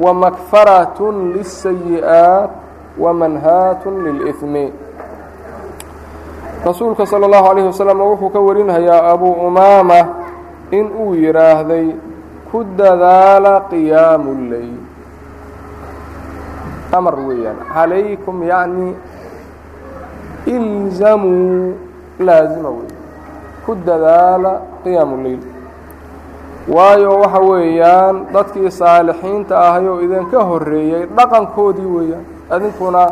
wamakfaraة 0.00 0.98
liلsayi'aaت 1.34 2.50
wamanhaatun 2.97 4.03
lilimi 4.03 4.73
rasuulka 6.65 7.05
sala 7.05 7.25
allahu 7.25 7.47
calayhi 7.47 7.67
wasalam 7.71 7.99
wuxuu 8.01 8.29
ka 8.29 8.39
warinhayaa 8.39 9.11
abuu 9.13 9.31
umaama 9.47 9.99
in 10.71 10.85
uu 10.91 11.15
yidhaahday 11.15 11.87
ku 12.51 12.63
dadaala 12.77 13.53
qiyaamu 13.71 14.31
leyl 14.51 14.75
amar 16.91 17.15
weeyaan 17.27 17.57
calaykum 17.73 18.43
yacni 18.43 18.91
ilzamuu 20.45 21.73
laazima 22.19 22.69
wey 22.69 22.91
ku 23.65 23.75
dadaala 23.87 24.51
qiyaamu 24.83 25.15
leyl 25.23 25.41
waayo 26.75 27.19
waxa 27.23 27.39
weeyaan 27.39 28.15
dadkii 28.33 28.71
saalixiinta 28.71 29.55
ahay 29.67 29.87
oo 29.87 30.01
idinka 30.05 30.39
horreeyey 30.49 31.05
dhaqankoodii 31.17 31.89
weeyaan 31.97 32.25
adinkuna 32.49 33.03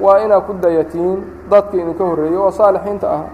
waa 0.00 0.18
inaad 0.24 0.42
ku 0.46 0.52
dayatiin 0.62 1.18
dadkii 1.50 1.80
idinka 1.82 2.04
horreeyey 2.04 2.36
oo 2.38 2.50
saalixiinta 2.50 3.06
ahaa. 3.14 3.30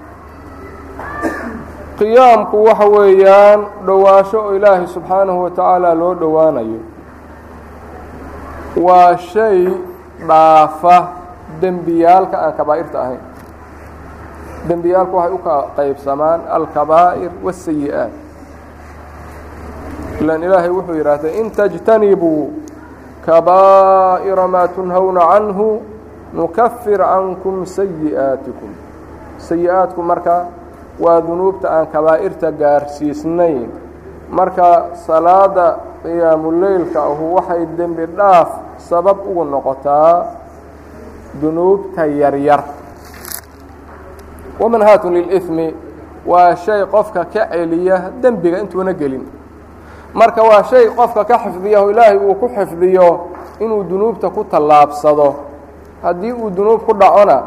Qiyaamku 1.99 2.65
waxa 2.65 2.87
weeyaan 2.95 3.61
dhowaasho 3.87 4.39
oo 4.45 4.55
ilaahay 4.57 4.87
subxaanahu 4.87 5.43
wa 5.45 5.51
tacaala 5.51 5.95
loo 5.95 6.15
dhowaanayo. 6.15 6.81
Waa 8.77 9.17
shay 9.17 9.69
dhaafa 10.29 10.97
dembiyaalka 11.61 12.37
aan 12.39 12.53
kabaa'irta 12.53 12.99
ahayn. 13.03 13.21
Dembiyaalku 14.69 15.17
waxay 15.17 15.35
u 15.35 15.39
ka 15.39 15.57
qaybsamaan 15.77 16.41
alkabaa'ir 16.57 17.31
waاsayi'aat 17.45 18.13
ilan 20.23 20.43
ilaahay 20.43 20.71
wuxuu 20.71 20.95
yidhaahday 20.97 21.33
in 21.41 21.51
tajtanibuu 21.51 22.62
kabaa'ira 23.27 24.49
maa 24.49 24.69
tunhawna 24.69 25.21
canhu 25.33 25.83
nukafir 26.35 26.99
cankum 26.99 27.67
sayi'aatikum 27.67 28.71
sayi-aadku 29.39 30.03
marka 30.03 30.47
waa 30.99 31.21
dunuubta 31.21 31.71
aan 31.71 31.87
kabaa'irta 31.87 32.51
gaarsiisnayn 32.53 33.71
marka 34.31 34.97
salaada 35.07 35.79
qiyaamuleylka 36.03 36.99
ahu 36.99 37.35
waxay 37.37 37.67
dembi 37.79 38.07
dhaaf 38.07 38.51
sabab 38.79 39.23
ugu 39.27 39.45
noqotaa 39.45 40.27
dunuubta 41.41 42.07
yaryar. 42.07 42.65
Wamanhaatun 44.61 45.15
lilإثmi 45.15 45.75
waa 46.27 46.57
shay 46.57 46.85
qofka 46.87 47.25
ka 47.25 47.47
celiya 47.51 48.11
dembiga 48.23 48.59
intuuna 48.59 48.93
gelin 48.93 49.27
marka 50.15 50.43
waa 50.43 50.63
shay 50.65 50.89
qofka 50.97 51.25
ka 51.25 51.39
xifdiyaho 51.39 51.91
ilaahay 51.91 52.17
uu 52.17 52.35
ku 52.35 52.49
xifdiyo 52.49 53.09
inuu 53.61 53.83
dunuubta 53.85 54.31
ku 54.31 54.45
tallaabsado. 54.45 55.35
Haddii 56.03 56.33
uu 56.33 56.51
dunuub 56.51 56.81
ku 56.87 56.93
dhacona 56.95 57.43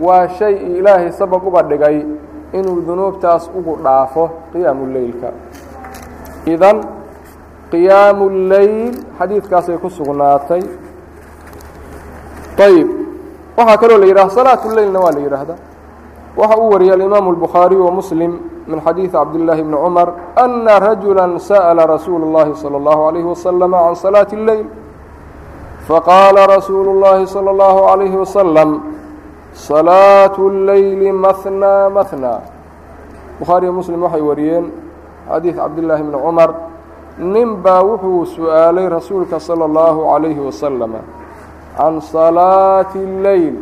waa 0.00 0.28
shay 0.28 0.54
ilaahay 0.78 1.12
sabab 1.12 1.46
uga 1.46 1.62
dhigay 1.62 2.04
inuu 2.52 2.80
dunuubtaas 2.86 3.50
ugu 3.54 3.78
dhaafo 3.84 4.30
qiyaamu 4.52 4.86
leylka 4.92 5.30
idan 6.46 6.80
qiyaamu 7.70 8.30
leyl 8.50 8.92
xadiidkaasay 9.18 9.78
ku 9.78 9.90
sugnaatay. 9.90 10.62
Ayb 12.60 12.88
waxaa 13.56 13.76
kaloo 13.80 13.98
la 13.98 14.06
yidhaha 14.06 14.30
salaatu 14.30 14.68
leylna 14.76 15.00
waa 15.00 15.12
la 15.12 15.20
yidhaahdaa. 15.20 15.58
Waxa 16.36 16.56
uu 16.58 16.70
wariyay 16.70 16.94
alimaamu 16.94 17.30
الbukhaariyu 17.30 17.84
wamuslim 17.86 18.32
min 18.69 18.79
xadiidi 18.81 19.11
cabdillaahi 19.11 19.63
bni 19.63 19.77
cumar 19.77 20.09
ana 20.35 20.79
rajula 20.79 21.39
sa'la 21.39 21.85
rasuulu 21.85 22.23
اllahi 22.29 22.55
salى 22.57 22.77
اllahu 22.81 23.01
عalayhi 23.07 23.27
wasalama 23.29 23.77
can 23.85 23.95
salaati 23.95 24.35
اleyl 24.35 24.65
faqaala 25.87 26.47
rasuulu 26.55 26.89
اllahi 26.95 27.27
salى 27.29 27.49
اllahu 27.53 27.79
عalayhi 27.91 28.17
wasalam 28.17 28.69
salaatu 29.53 30.49
اleyli 30.49 31.11
mahnaa 31.11 31.89
mahnaa 31.89 32.39
bukhaariyo 33.39 33.73
muslim 33.73 34.01
waxay 34.05 34.21
wariyeen 34.21 34.65
xadiid 35.29 35.55
cabdillaahi 35.61 36.03
bni 36.03 36.17
cumar 36.25 36.49
nin 37.19 37.49
baa 37.63 37.81
wuxuu 37.83 38.25
su-aalay 38.35 38.89
rasuulka 38.89 39.39
salى 39.39 39.65
اllahu 39.69 40.09
عalayhi 40.13 40.41
wasalama 40.41 41.01
can 41.77 42.01
salaati 42.01 42.99
اleyl 42.99 43.55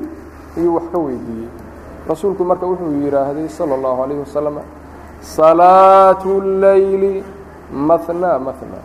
ayuu 0.58 0.76
wax 0.78 0.86
ka 0.94 0.98
weydiiyey 0.98 1.64
rasuulku 2.10 2.44
marka 2.44 2.68
wuxuu 2.68 3.00
yidhaahday 3.04 3.48
salى 3.48 3.74
اllahu 3.80 3.98
عalayه 4.04 4.20
wasalam 4.28 4.60
salaatu 5.21 6.41
leyli 6.41 7.25
mathnaa 7.73 8.39
mathnaa 8.39 8.85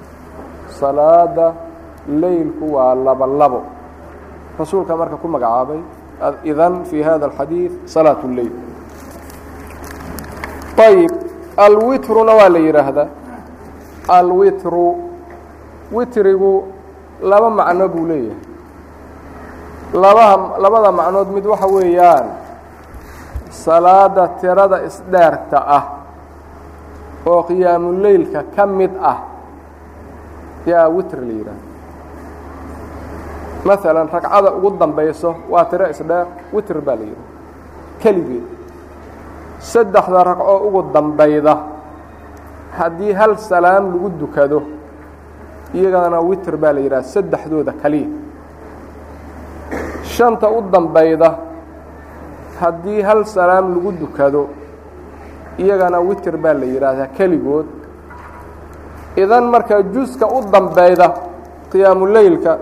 salaada 0.79 1.53
leylku 2.07 2.73
waa 2.75 2.95
laba 2.95 3.27
labo 3.27 3.61
rasuulka 4.59 4.97
marka 4.97 5.17
ku 5.17 5.27
magacaabay 5.27 5.81
idan 6.43 6.83
fii 6.89 7.01
hada 7.01 7.25
alxadiid 7.29 7.71
salaat 7.85 8.21
lleyl 8.25 8.53
ayib 10.87 11.11
alwitruna 11.57 12.33
waa 12.39 12.49
la 12.49 12.59
yidhaahdaa 12.59 13.07
alwitru 14.07 14.87
witrigu 15.91 16.53
laba 17.21 17.49
macno 17.49 17.87
buu 17.93 18.05
leeyahay 18.09 18.41
labaa 19.93 20.57
labada 20.57 20.91
macnood 20.91 21.27
mid 21.29 21.45
waxa 21.45 21.67
weeyaan 21.69 22.25
salaada 23.49 24.27
tirada 24.41 24.81
isdheerta 24.89 25.59
ah 25.77 25.83
oo 27.25 27.41
qiyaamuleylka 27.47 28.43
ka 28.55 28.65
mid 28.65 28.91
ah 29.01 29.19
yaa 30.65 30.87
witr 30.89 31.19
la 31.19 31.33
yidhaahdo. 31.33 31.71
Maalan 33.63 34.07
ragcada 34.11 34.49
ugu 34.59 34.69
dambayso 34.79 35.35
waa 35.49 35.65
tiro 35.65 35.87
isdheer 35.89 36.27
witr 36.53 36.81
baa 36.81 36.95
la 36.95 37.05
yidhahda 37.07 37.31
keligeed 38.01 38.43
saddexda 39.59 40.23
ragco 40.23 40.55
ugu 40.67 40.81
dambayda 40.93 41.53
haddii 42.77 43.13
hal 43.13 43.37
salaam 43.39 43.93
lagu 43.95 44.09
dukado 44.19 44.59
iyagana 45.73 46.19
witr 46.19 46.57
baa 46.57 46.73
la 46.73 46.79
yidhahda 46.79 47.07
saddexdooda 47.07 47.71
kaliya. 47.81 48.09
Shanta 50.03 50.51
u 50.51 50.61
dambayda 50.71 51.39
haddii 52.59 53.01
hal 53.01 53.25
salaam 53.25 53.75
lagu 53.75 53.91
dukado 53.95 54.49
iyagana 55.58 55.98
witr 56.00 56.36
baa 56.36 56.54
la 56.54 56.64
yidhaahdaa 56.66 57.06
keligood 57.16 57.66
idan 59.16 59.44
marka 59.54 59.82
juska 59.94 60.26
u 60.26 60.40
dambeeyda 60.52 61.08
qiyaamuleylka 61.72 62.58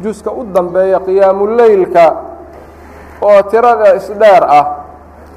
juska 0.00 0.30
u 0.30 0.44
dambeeya 0.54 1.00
qiyaamuleylka 1.00 2.04
oo 3.22 3.42
tirada 3.50 3.94
isdheer 3.96 4.44
ah 4.58 4.66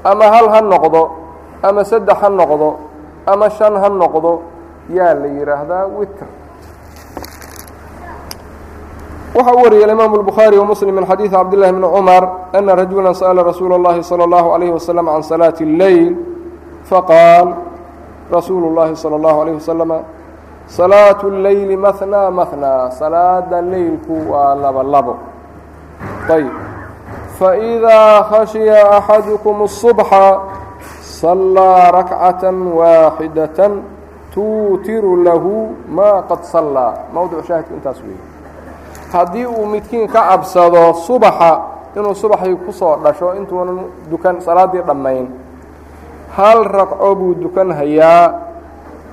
ama 0.04 0.24
hal 0.34 0.46
ha 0.54 0.60
noqdo 0.60 1.02
ama 1.62 1.84
saddex 1.84 2.16
ha 2.22 2.28
noqdo 2.28 2.68
ama 3.26 3.50
shan 3.50 3.74
ha 3.82 3.88
noqdo 3.88 4.32
yaa 4.96 5.14
la 5.14 5.26
yidhaahdaa 5.26 5.84
witr 5.98 6.26
waxa 9.34 9.52
u 9.54 9.62
wariyay 9.64 9.90
imaamu 9.92 10.16
الbukhaarي 10.20 10.56
وmsلم 10.58 10.94
min 10.98 11.04
xadiiثi 11.06 11.34
cabdالlahi 11.36 11.72
bni 11.72 11.88
cmar 11.96 12.22
أna 12.54 12.74
rajula 12.74 13.14
sأla 13.14 13.42
rasuula 13.42 13.76
الlahi 13.76 14.02
slى 14.02 14.24
الlahu 14.24 14.48
عalيه 14.54 14.70
waslم 14.76 15.06
can 15.06 15.22
salaaةi 15.22 15.62
الleyl 15.68 16.12
faqaal 16.84 17.48
rasuulu 18.32 18.66
الlahi 18.70 18.96
salى 18.96 19.16
الlahu 19.16 19.36
عalيه 19.42 19.56
waslم 19.60 19.92
salaaة 20.68 21.20
الleyli 21.24 21.76
maثnى 21.76 22.22
maثnى 22.30 22.74
salaada 23.00 23.62
leylku 23.62 24.28
waa 24.30 24.54
labo 24.54 24.82
labo 24.82 25.14
ayb 26.28 26.52
faإidaa 27.38 28.22
khashiya 28.30 29.00
أxadukum 29.00 29.64
الصubxa 29.64 30.26
صalىa 31.20 31.90
rakcaة 31.98 32.42
waaxidaة 32.78 33.60
tuutiru 34.34 35.24
lahu 35.24 35.72
ma 35.88 36.22
qad 36.28 36.44
salىa 36.44 37.10
mowdic 37.16 37.42
shaahidku 37.48 37.74
intaas 37.74 37.98
weeye 38.04 38.20
haddii 39.12 39.46
uu 39.48 39.66
midkiin 39.66 40.06
ka 40.06 40.20
cabsado 40.30 40.94
subaxa 41.06 41.52
inuu 41.96 42.14
subaxii 42.14 42.54
ku 42.62 42.70
soo 42.72 42.96
dhasho 43.02 43.34
intuunan 43.34 43.88
dukan 44.12 44.38
salaaddii 44.44 44.84
dhammayn 44.84 45.26
hal 46.36 46.64
ragco 46.64 47.14
buu 47.14 47.34
dukan 47.34 47.72
hayaa 47.72 48.32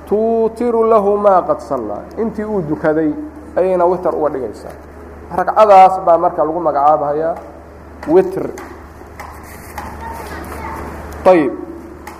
tuutiru 0.08 0.84
lahu 0.84 1.16
maa 1.18 1.42
qad 1.42 1.60
sallaa 1.60 2.02
intii 2.22 2.44
uu 2.44 2.62
dukaday 2.68 3.10
ayayna 3.56 3.84
witer 3.84 4.14
uga 4.14 4.28
dhigaysaa 4.34 4.74
ragcadaas 5.38 5.94
baa 6.06 6.18
marka 6.18 6.44
lagu 6.44 6.60
magacaabahayaa 6.60 7.34
witr 8.14 8.44
ayb 11.26 11.52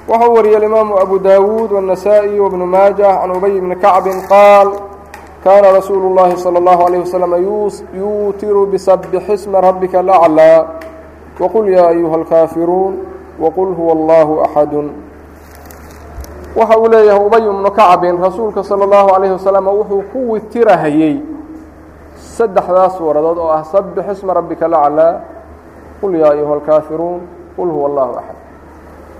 waxau 0.08 0.34
wariyay 0.34 0.56
alimaamu 0.56 0.98
abu 0.98 1.18
daawuud 1.18 1.70
والنasaaئي 1.72 2.40
وبnu 2.40 2.66
maajah 2.66 3.20
can 3.22 3.30
ubay 3.30 3.54
bni 3.60 3.76
kacbin 3.78 4.18
qaal 4.30 4.68
kaana 5.44 5.70
rasuulu 5.78 6.10
الlahi 6.10 6.36
salى 6.42 6.58
الlahu 6.58 6.80
عalيه 6.86 7.00
waslm 7.06 7.32
yuutiru 7.94 8.66
bisabxi 8.66 9.38
sma 9.38 9.60
rabika 9.60 10.02
اlأclىa 10.02 10.58
waqul 11.40 11.68
yaa 11.70 11.88
ayuha 11.94 12.14
اlkaafiruun 12.22 12.94
waqul 13.41 13.73
huwa 13.77 13.91
allaahu 13.97 14.33
axadun 14.45 14.87
waxa 16.55 16.75
uu 16.77 16.87
leeyahay 16.91 17.25
ubay 17.25 17.41
ibnu 17.47 17.69
kacbin 17.71 18.15
rasuulka 18.21 18.63
sala 18.63 18.83
allahu 18.85 19.07
calayhi 19.15 19.33
wasalam 19.39 19.65
wuxuu 19.67 20.03
ku 20.13 20.19
witirahayey 20.35 21.15
saddexdaas 22.37 22.99
waradood 22.99 23.37
oo 23.39 23.49
ah 23.49 23.63
sabbix 23.65 24.05
isma 24.13 24.33
rabbika 24.35 24.67
laclaa 24.67 25.21
qul 26.01 26.13
yaa 26.21 26.31
ayuha 26.35 26.53
alkaafiruun 26.59 27.21
qul 27.55 27.69
huwa 27.71 27.85
allaahu 27.89 28.13
axad 28.21 28.37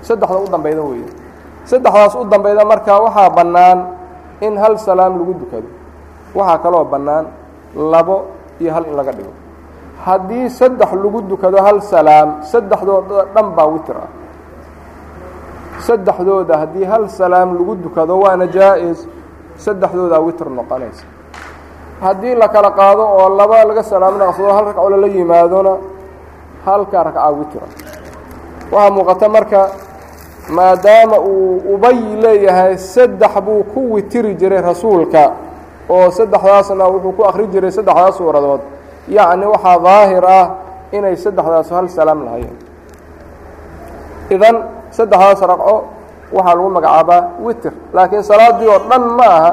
saddexda 0.02 0.38
u 0.38 0.48
dambayda 0.52 0.82
weeye 0.84 1.10
saddexdaas 1.66 2.14
u 2.20 2.24
dambayda 2.28 2.66
markaa 2.66 3.00
waxaa 3.00 3.30
bannaan 3.32 3.80
in 4.42 4.58
hal 4.58 4.76
salaam 4.78 5.18
lagu 5.20 5.34
dukado 5.42 5.70
waxaa 6.36 6.58
kaloo 6.64 6.84
bannaan 6.86 7.26
labo 7.76 8.18
iyo 8.60 8.72
hal 8.76 8.86
in 8.86 8.96
laga 9.00 9.12
dhigo 9.16 9.32
haddii 10.06 10.50
saddex 10.50 10.92
lagu 11.04 11.22
dukado 11.32 11.58
hal 11.66 11.82
salaam 11.82 12.30
saddexdooda 12.52 13.26
dhan 13.36 13.48
baa 13.58 13.68
witr 13.74 13.96
ah 14.06 14.10
saddexdooda 15.88 16.58
haddii 16.62 16.86
hal 16.86 17.10
salaam 17.10 17.50
lagu 17.58 17.76
dukado 17.84 18.20
waana 18.24 18.46
jaa-is 18.48 19.00
saddexdoodaa 19.66 20.20
witr 20.28 20.48
noqonaysa 20.50 21.06
haddii 22.02 22.36
la 22.36 22.48
kala 22.48 22.72
qaado 22.72 23.04
oo 23.18 23.30
laba 23.40 23.64
laga 23.66 23.84
salaam 23.84 24.18
naqsado 24.18 24.54
hal 24.58 24.66
ragco 24.66 24.90
lala 24.90 25.08
yimaadona 25.08 25.74
halka 26.66 27.04
ragca 27.04 27.30
witra. 27.38 27.66
Waxaa 28.72 28.92
muuqata 28.96 29.30
marka 29.30 29.62
maadaama 30.50 31.18
uu 31.20 31.62
ubay 31.74 31.98
leeyahay 32.24 32.78
saddex 32.78 33.34
buu 33.46 33.64
ku 33.74 33.94
witiri 33.94 34.36
jiray 34.36 34.62
rasuulka 34.62 35.32
oo 35.90 36.10
saddexdaasna 36.12 36.86
wuxuu 36.94 37.12
ku 37.18 37.24
akri 37.30 37.48
jiray 37.48 37.72
saddexdaas 37.72 38.16
suuradood 38.18 38.62
yacni 39.09 39.47
waxaa 39.47 39.79
daahir 39.79 40.25
ah 40.25 40.47
inay 40.93 41.17
saddexdaas 41.17 41.71
hal 41.71 41.89
salaam 41.89 42.25
lahayeen 42.27 42.57
idan 44.31 44.57
saddexdaas 44.91 45.41
ragco 45.51 45.77
waxaa 46.33 46.55
lagu 46.59 46.71
magacaabaa 46.77 47.23
witr 47.47 47.73
laakiin 47.95 48.23
salaaddii 48.23 48.69
oo 48.75 48.81
dhan 48.91 49.03
ma 49.19 49.27
aha 49.39 49.51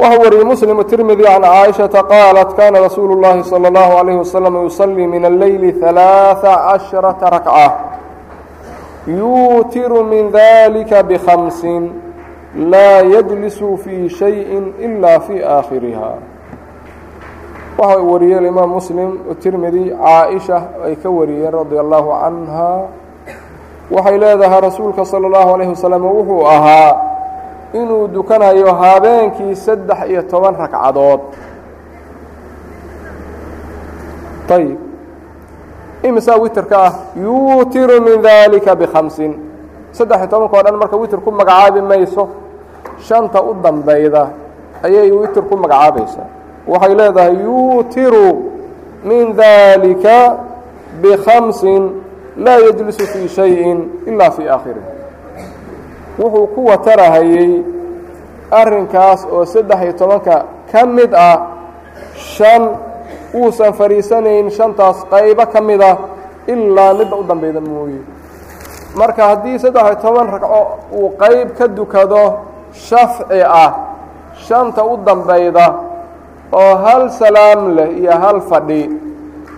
waxau 0.00 0.20
wariyey 0.24 0.44
muslim 0.44 0.78
tirmidi 0.90 1.22
can 1.24 1.42
caaishata 1.42 2.02
qaalat 2.12 2.50
kana 2.56 2.80
rasuulu 2.86 3.12
اllahi 3.18 3.42
salى 3.44 3.68
اllahu 3.68 3.92
عalayhi 4.00 4.18
wasalam 4.24 4.54
yusalii 4.64 5.06
min 5.06 5.22
alleyli 5.24 5.72
ثalaaثa 5.82 6.52
caشharaةa 6.66 7.30
rakca 7.36 7.66
yuutiru 9.06 10.04
min 10.04 10.30
dalika 10.32 11.02
bkhamsin 11.02 11.90
laa 12.72 13.02
yajlisu 13.14 13.76
fii 13.84 14.08
shayin 14.08 14.74
ila 14.80 15.20
fii 15.20 15.42
aakhiriha 15.44 16.10
waxa 17.77 17.99
uu 17.99 18.11
wariyey 18.13 18.47
imaam 18.47 18.69
muslim 18.69 19.09
tirmidi 19.43 19.91
caaisha 19.91 20.57
ay 20.85 20.95
ka 20.95 21.09
wariyeen 21.09 21.51
radia 21.51 21.81
allahu 21.83 22.09
canha 22.21 22.69
waxay 23.91 24.17
leedahay 24.17 24.61
rasuulka 24.61 25.05
salى 25.05 25.27
اllahu 25.27 25.49
alayhi 25.59 25.71
wasalam 25.75 26.01
wuxuu 26.05 26.47
ahaa 26.47 26.91
inuu 27.75 28.07
dukanayo 28.07 28.73
habeenkii 28.73 29.55
saddex 29.55 30.07
iyo 30.07 30.21
toban 30.23 30.55
ragcadood. 30.55 31.19
Ayib 34.49 34.79
imisaa 36.05 36.37
witerka 36.37 36.77
ah? 36.85 36.93
Yuutiru 37.17 37.99
min 38.01 38.21
dalika 38.21 38.75
bkhamsin 38.77 39.35
saddex 39.91 40.17
iyo 40.21 40.27
tobanka 40.29 40.55
o 40.57 40.63
dhan 40.63 40.75
marka 40.77 40.95
witer 40.97 41.19
ku 41.19 41.31
magacaabi 41.31 41.81
mayso 41.81 42.29
shanta 43.01 43.41
u 43.41 43.53
dambeyda 43.57 44.29
ayay 44.85 45.11
witer 45.11 45.43
ku 45.43 45.57
magacaabaysaa 45.57 46.34
waxay 46.67 46.93
leedahay 46.95 47.33
yuutiru 47.43 48.51
min 49.03 49.35
dalika 49.35 50.37
bkhamsin 51.01 51.83
laa 52.37 52.59
yajlisu 52.65 53.05
fii 53.07 53.27
shayin 53.29 53.79
ila 54.07 54.31
fii 54.31 54.47
aakhirih. 54.49 54.85
Wuxuu 56.19 56.47
ku 56.55 56.65
watarahayey 56.65 57.63
arrinkaas 58.51 59.27
oo 59.31 59.45
saddex 59.45 59.79
iyo 59.83 59.93
tobanka 59.93 60.45
ka 60.71 60.85
mid 60.85 61.13
ah 61.13 61.37
shan 62.15 62.63
uusan 63.35 63.73
fadhiisanayn 63.73 64.49
shantaas 64.49 65.03
qaybo 65.11 65.45
ka 65.53 65.61
mid 65.61 65.81
ah 65.81 65.97
ilaa 66.47 66.93
midda 66.93 67.15
u 67.15 67.23
dambeyda 67.23 67.61
mooye. 67.61 67.99
Marka 68.95 69.23
haddii 69.27 69.59
saddex 69.59 69.83
iyo 69.85 69.95
toban 70.01 70.27
ragco 70.31 70.61
uu 70.93 71.09
qayb 71.19 71.49
ka 71.57 71.67
dukado 71.67 72.23
shafci 72.73 73.41
ah 73.43 73.71
shanta 74.47 74.83
u 74.83 74.97
dambeyda 74.97 75.73
oo 76.61 76.73
hal 76.85 77.03
salaam 77.21 77.61
leh 77.77 77.89
iyo 77.99 78.13
hal 78.23 78.39
fadhi 78.49 78.83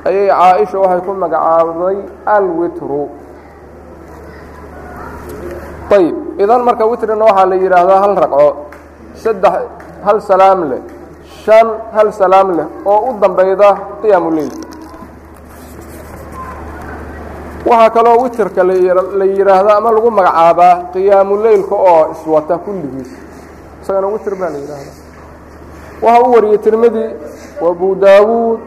ayay 0.08 0.28
caa-isha 0.34 0.78
waxay 0.84 1.02
ku 1.06 1.12
magacaabday 1.24 1.98
alwitru. 2.36 3.04
Ayb 5.98 6.16
idan 6.44 6.62
marka 6.68 6.84
witrina 6.92 7.24
waxaa 7.30 7.46
la 7.52 7.56
yidhaahdaa 7.64 8.00
hal 8.04 8.14
ragco 8.24 8.48
saddex 9.24 9.56
hal 10.06 10.18
salaam 10.30 10.60
leh 10.72 10.82
shan 11.44 11.68
hal 11.96 12.10
salaam 12.14 12.48
leh 12.58 12.68
oo 12.92 13.00
u 13.10 13.12
dambeyda 13.22 13.70
qiyaamu 14.02 14.30
leyl 14.38 14.54
waxaa 17.70 17.90
kaloo 17.96 18.18
witrka 18.24 18.62
la 19.20 19.26
yidhaahdaa 19.26 19.78
ama 19.80 19.90
lagu 19.96 20.10
magacaabaa 20.20 20.74
qiyaamu 20.94 21.34
leylka 21.46 21.76
oo 21.76 22.02
iswata 22.14 22.58
kulligiis. 22.66 23.12
Isagana 23.82 24.08
witr 24.14 24.34
baa 24.40 24.50
la 24.56 24.60
yidhaahdaa 24.64 25.07
waxa 26.03 26.23
u 26.27 26.33
wariyey 26.33 26.59
tirmidi 26.59 27.05
wabu 27.61 27.95
daawuud 27.95 28.59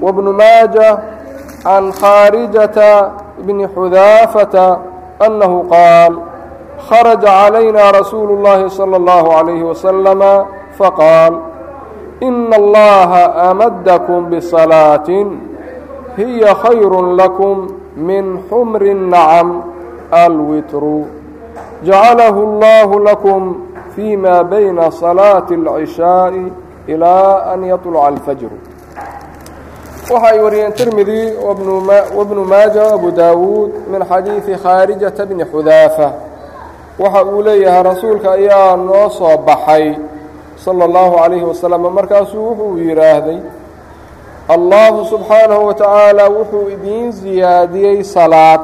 wabnu 0.00 0.32
maaja 0.32 0.88
can 1.62 1.92
khaarijata 1.92 3.10
bni 3.44 3.66
xudaafata 3.74 4.78
annahu 5.20 5.68
qaal 5.70 6.14
خرج 6.82 7.26
علينا 7.26 7.90
رسول 7.90 8.30
الله 8.30 8.68
صلى 8.68 8.96
الله 8.96 9.34
عليه 9.34 9.62
وسلم 9.62 10.44
فقال 10.78 11.32
إن 12.22 12.54
الله 12.54 13.10
أمدكم 13.50 14.30
بصلاة 14.30 15.08
هي 16.16 16.54
خير 16.54 17.14
لكم 17.14 17.66
من 17.96 18.38
حمر 18.50 18.82
النعم 18.82 19.62
الوتر 20.14 21.00
جعله 21.84 22.36
fii 23.97 24.17
ma 24.17 24.43
bayna 24.43 24.91
salaati 24.91 25.53
alcishaa'i 25.53 26.43
ilaa 26.87 27.51
an 27.53 27.63
yaطluca 27.63 28.07
alfajru 28.07 28.51
waxa 30.11 30.27
ay 30.31 30.39
wariyeen 30.39 30.73
tirmidi 30.73 31.33
wabnu 32.17 32.45
maaja 32.45 32.93
abu 32.93 33.11
daawuud 33.11 33.71
min 33.91 34.01
xadiidi 34.09 34.55
khaarijata 34.63 35.25
bni 35.25 35.45
xudaafa 35.45 36.11
waxa 36.99 37.23
uu 37.25 37.41
leeyahay 37.41 37.83
rasuulka 37.83 38.31
ayaa 38.31 38.75
noo 38.77 39.09
soo 39.09 39.37
baxay 39.37 39.95
sala 40.55 40.85
allahu 40.85 41.15
calayhi 41.15 41.45
wasalam 41.45 41.81
markaasuu 41.93 42.45
wuxuu 42.49 42.77
yidhaahday 42.77 43.39
allahu 44.55 45.05
subxaanahu 45.05 45.65
wa 45.67 45.73
tacaala 45.73 46.29
wuxuu 46.29 46.69
idiin 46.75 47.11
siyaadiyey 47.11 48.03
salaad 48.03 48.61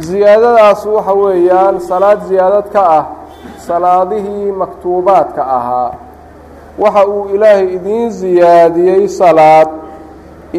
siyaadadaas 0.00 0.86
waxa 0.86 1.12
weeyaan 1.12 1.80
salaad 1.80 2.20
siyaadad 2.28 2.66
ka 2.72 2.82
ah 2.98 3.04
salaadihii 3.68 4.52
maktuubaadka 4.60 5.42
ahaa. 5.58 5.90
Waxa 6.78 7.02
uu 7.06 7.24
ilaahay 7.34 7.74
idiin 7.76 8.10
siyaadiyey 8.20 9.08
salaad 9.20 9.68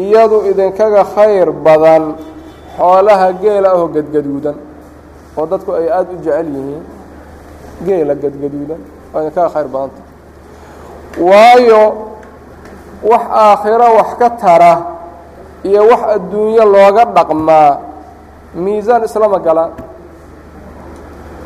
iyadu 0.02 0.38
idinkaga 0.50 1.02
khayr 1.14 1.48
badan 1.64 2.04
xoolaha 2.76 3.28
geela 3.42 3.68
ahoo 3.74 3.88
gadgaduudan 3.96 4.56
oo 5.38 5.46
dadku 5.50 5.70
ay 5.78 5.86
aada 5.96 6.12
u 6.12 6.16
jecel 6.24 6.46
yihiin 6.56 6.84
geela 7.86 8.14
gadgaduudan 8.22 8.80
oo 9.14 9.18
idinkaga 9.22 9.48
khayr 9.54 9.68
badanta 9.74 10.02
waayo 11.30 11.82
wax 13.10 13.24
aakhiro 13.44 13.88
wax 13.98 14.10
ka 14.20 14.28
tara 14.42 14.72
iyo 15.68 15.80
wax 15.90 16.02
adduunyo 16.16 16.64
looga 16.74 17.04
dhaqmaa 17.16 17.70
miisaan 18.54 19.02
islama 19.08 19.38
galaan 19.46 19.72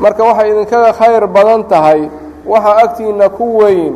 marka 0.00 0.22
waxay 0.24 0.50
idinkaga 0.50 0.92
khayr 0.92 1.26
badan 1.26 1.64
tahay 1.68 2.00
waxaa 2.46 2.76
agtiinna 2.84 3.28
ku 3.28 3.44
weyn 3.58 3.94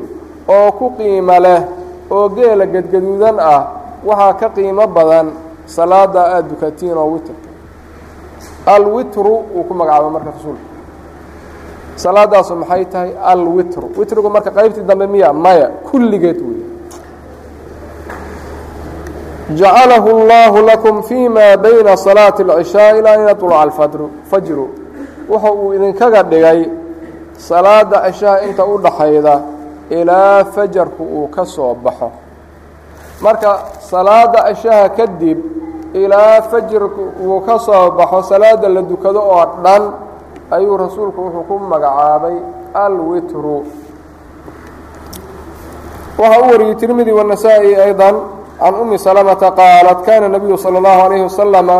oo 0.49 0.73
ku 0.79 0.91
qiimo 0.99 1.39
leh 1.47 1.63
oo 2.11 2.29
geela 2.29 2.67
gadgaduudan 2.67 3.37
ah 3.41 3.63
waxaa 4.05 4.33
ka 4.41 4.49
qiimo 4.57 4.87
badan 4.87 5.27
salaada 5.67 6.21
aada 6.35 6.49
dukatiin 6.49 6.97
oo 6.99 7.11
witrka 7.15 7.49
alwitru 8.67 9.35
uu 9.57 9.65
ku 9.69 9.75
magacaaba 9.75 10.11
marka 10.11 10.31
rasuulka 10.37 10.67
salaadaasu 11.97 12.55
maxay 12.57 12.85
tahay 12.85 13.11
alwitru 13.33 13.87
witrigu 13.97 14.29
marka 14.31 14.51
qaybtii 14.51 14.83
dambe 14.89 15.07
miya 15.07 15.33
maya 15.33 15.69
kulligeed 15.91 16.39
wey 16.49 16.61
jacalahu 19.55 20.09
اllahu 20.11 20.59
lakum 20.67 21.03
fima 21.03 21.57
bayna 21.57 21.97
salaati 21.97 22.43
اlcishaa 22.43 22.97
ilaa 22.99 23.13
an 23.15 23.29
yaطluca 23.29 23.61
alfadru 23.61 24.11
wuxuu 25.30 25.56
uu 25.64 25.74
idinkaga 25.74 26.24
dhigay 26.24 26.70
salaadda 27.38 28.04
ashaha 28.10 28.42
inta 28.48 28.66
u 28.66 28.78
dhaxayda 28.78 29.36
ilaa 29.90 30.44
fajarku 30.46 31.04
uu 31.04 31.28
ka 31.28 31.46
soo 31.46 31.74
baxo. 31.76 32.12
Marka 33.22 33.52
salaada 33.80 34.44
ashaha 34.52 34.90
kadib 34.90 35.40
ilaa 35.94 36.42
fajirku 36.42 37.04
uu 37.26 37.42
ka 37.48 37.60
soo 37.60 37.92
baxo 37.92 38.22
salaadda 38.32 38.70
la 38.70 38.82
dukado 38.82 39.20
oo 39.20 39.46
dhan 39.64 39.84
ayuu 40.52 40.78
rasuulku 40.78 41.22
wuxuu 41.22 41.44
ku 41.48 41.56
magacaabay 41.60 42.36
alwitru. 42.74 43.66
Waxaa 46.20 46.42
u 46.42 46.52
wariyey 46.52 46.76
tirmidi 46.76 47.12
wanasaa-i 47.12 47.76
aydan 47.76 48.16
can 48.60 48.76
umi 48.76 49.00
salamata 49.00 49.52
qaalat 49.52 50.00
kaana 50.06 50.28
nabiyu 50.30 50.58
sala 50.58 50.78
اllahu 50.80 51.02
alayhi 51.08 51.24
wasalama 51.24 51.78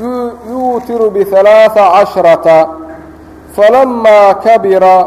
yuutiru 0.00 1.10
bihalaaثa 1.10 1.84
cashrata 1.92 2.68
falamaa 3.56 4.34
kabira 4.34 5.06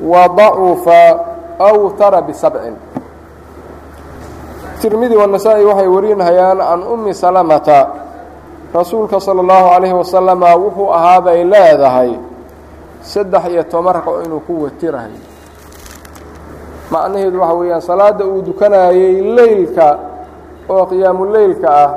wa 0.00 0.28
dacufa 0.28 1.18
awtara 1.58 2.22
bisabcin 2.22 2.74
tirmidi 4.80 5.16
wanasaa'i 5.16 5.64
waxay 5.64 5.86
warinayaan 5.88 6.58
can 6.58 6.80
ummi 6.82 7.14
salamata 7.14 7.86
rasuulka 8.74 9.20
sala 9.20 9.40
allahu 9.42 9.68
calayhi 9.70 9.94
wasalama 9.94 10.50
wuxuu 10.56 10.90
ahaabay 10.94 11.44
leedahay 11.44 12.10
saddex 13.02 13.44
iyo 13.50 13.62
toban 13.66 13.94
ragco 13.94 14.22
inuu 14.22 14.40
ku 14.46 14.62
watirahay 14.66 15.14
macnaheedu 16.90 17.40
waxa 17.40 17.54
weeyaan 17.54 17.82
salaada 17.82 18.24
uu 18.26 18.42
dukanayay 18.42 19.22
leylka 19.36 19.98
oo 20.70 20.86
qiyaamuleylka 20.86 21.68
ah 21.70 21.90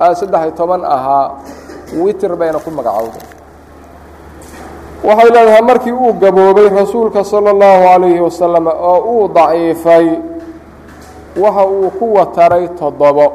aa 0.00 0.14
saddex 0.14 0.42
iyo 0.42 0.54
toban 0.58 0.82
ahaa 0.84 1.30
witir 2.02 2.32
bayna 2.36 2.58
ku 2.58 2.70
magacaawday 2.70 3.24
waxay 5.04 5.30
leedahay 5.30 5.62
markii 5.62 5.92
uu 5.92 6.12
gaboobay 6.22 6.68
rasuulka 6.68 7.24
sala 7.24 7.50
allahu 7.50 7.82
calayhi 7.88 8.20
wasalam 8.20 8.66
oo 8.66 8.98
uu 9.14 9.28
daciifay 9.28 10.06
waxa 11.36 11.62
uu 11.66 11.90
ku 11.98 12.14
wataray 12.14 12.68
toddobo. 12.78 13.26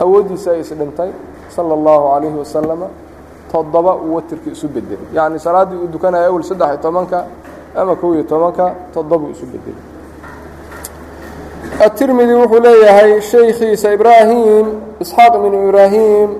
Awooddiisa 0.00 0.50
ay 0.52 0.60
isdhintay 0.60 1.10
sala 1.48 1.72
allahu 1.74 2.04
calayhi 2.12 2.36
wasalama 2.38 2.86
toddoba 3.52 3.96
uu 3.96 4.14
watirkii 4.20 4.52
isu 4.52 4.68
bedelay 4.68 5.08
yacni 5.16 5.38
salaaddii 5.40 5.76
uu 5.82 5.88
dukanaya 5.88 6.26
awel 6.28 6.42
saddex 6.44 6.68
iyo 6.68 6.78
tobanka 6.84 7.24
ama 7.76 7.96
kow 7.96 8.12
iyo 8.14 8.22
tobanka 8.28 8.74
toddobuu 8.94 9.30
isu 9.32 9.46
bedelay 9.48 9.82
aلtirmidi 11.84 12.34
wuxuu 12.40 12.60
leeyahay 12.64 13.20
shaykhiisa 13.30 13.88
ibraahim 13.96 14.66
isxaaq 15.02 15.32
ibnu 15.38 15.56
ibraahim 15.68 16.30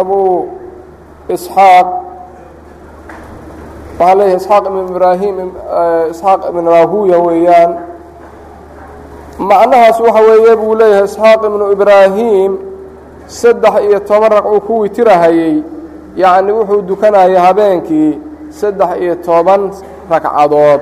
abu 0.00 0.20
isxaaq. 1.34 1.86
Waxaa 3.98 4.14
leeyahay 4.18 4.36
isxaaq 4.40 4.64
ibn 4.70 4.78
ibraahim 4.94 5.36
isxaaq 6.12 6.40
ibn 6.50 6.64
rahuya 6.76 7.18
weeyaan. 7.26 7.70
Macnahaas 9.50 9.98
waxa 10.04 10.20
weeye 10.28 10.54
buu 10.60 10.74
leeyahay 10.80 11.04
isxaaq 11.10 11.40
ibnu 11.48 11.64
ibraahim 11.74 12.50
saddex 13.26 13.74
iyo 13.86 13.98
toban 14.08 14.30
rag 14.36 14.46
uu 14.46 14.60
ku 14.66 14.72
witirahayey 14.86 15.54
yacni 16.22 16.52
wuxuu 16.52 16.82
dukanayay 16.88 17.34
habeenkii 17.46 18.12
saddex 18.60 18.90
iyo 19.02 19.14
toban 19.26 19.62
ragcadood 20.10 20.80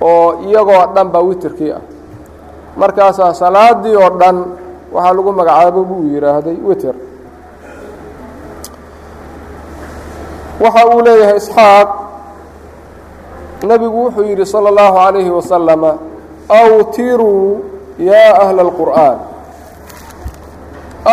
oo 0.00 0.26
iyagoo 0.48 0.84
dhan 0.94 1.08
ba 1.12 1.20
witirkii 1.28 1.70
ah 1.76 1.82
markaasaa 2.81 3.33
salaadii 3.41 3.95
oo 4.03 4.09
dhan 4.21 4.37
waxaa 4.93 5.13
lagu 5.17 5.31
magacaabo 5.39 5.81
buu 5.89 6.03
yidhaahday 6.13 6.57
witer 6.69 6.95
waxa 10.63 10.81
uu 10.93 11.01
leeyahay 11.07 11.37
isxaaq 11.41 11.89
nebigu 13.69 13.97
wuxuu 14.05 14.23
yidhi 14.29 14.45
salى 14.45 14.69
اllahu 14.71 14.97
عalayhi 15.05 15.31
wasalama 15.37 15.91
awtiruu 16.49 17.63
yaa 18.09 18.33
ahla 18.43 18.61
اlqur'aan 18.67 19.17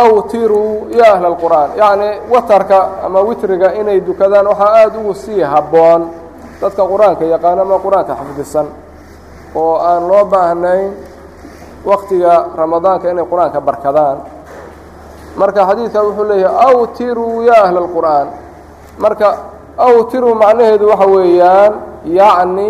awtiruu 0.03 0.71
yaa 0.99 1.13
ahla 1.15 1.29
اlqur'aan 1.33 1.69
yacni 1.81 2.09
watarka 2.33 2.79
ama 3.07 3.21
witriga 3.29 3.69
inay 3.81 4.01
dukadaan 4.01 4.47
waxaa 4.51 4.73
aada 4.83 4.99
ugu 4.99 5.15
sii 5.15 5.43
habboon 5.43 6.03
dadka 6.61 6.83
qur-aanka 6.91 7.25
yaqaano 7.35 7.63
ama 7.63 7.77
qur-aanka 7.85 8.15
xafdisan 8.21 8.67
oo 9.55 9.75
aan 9.91 10.03
loo 10.11 10.25
baahnayn 10.33 10.91
waktiga 11.86 12.34
ramadaanka 12.58 13.10
inay 13.12 13.26
qur'aanka 13.32 13.60
barkadaan. 13.62 14.18
Marka 15.40 15.62
xadiidka 15.70 16.00
wuxuu 16.06 16.28
leeyahay 16.28 16.60
awtiruu 16.68 17.42
yaa 17.48 17.64
ahla 17.72 17.80
اlqur'aan 17.86 18.28
marka 19.00 19.28
awtiruu 19.80 20.36
macnaheedu 20.36 20.86
waxa 20.92 21.08
weeyaan 21.16 21.72
yacni 22.20 22.70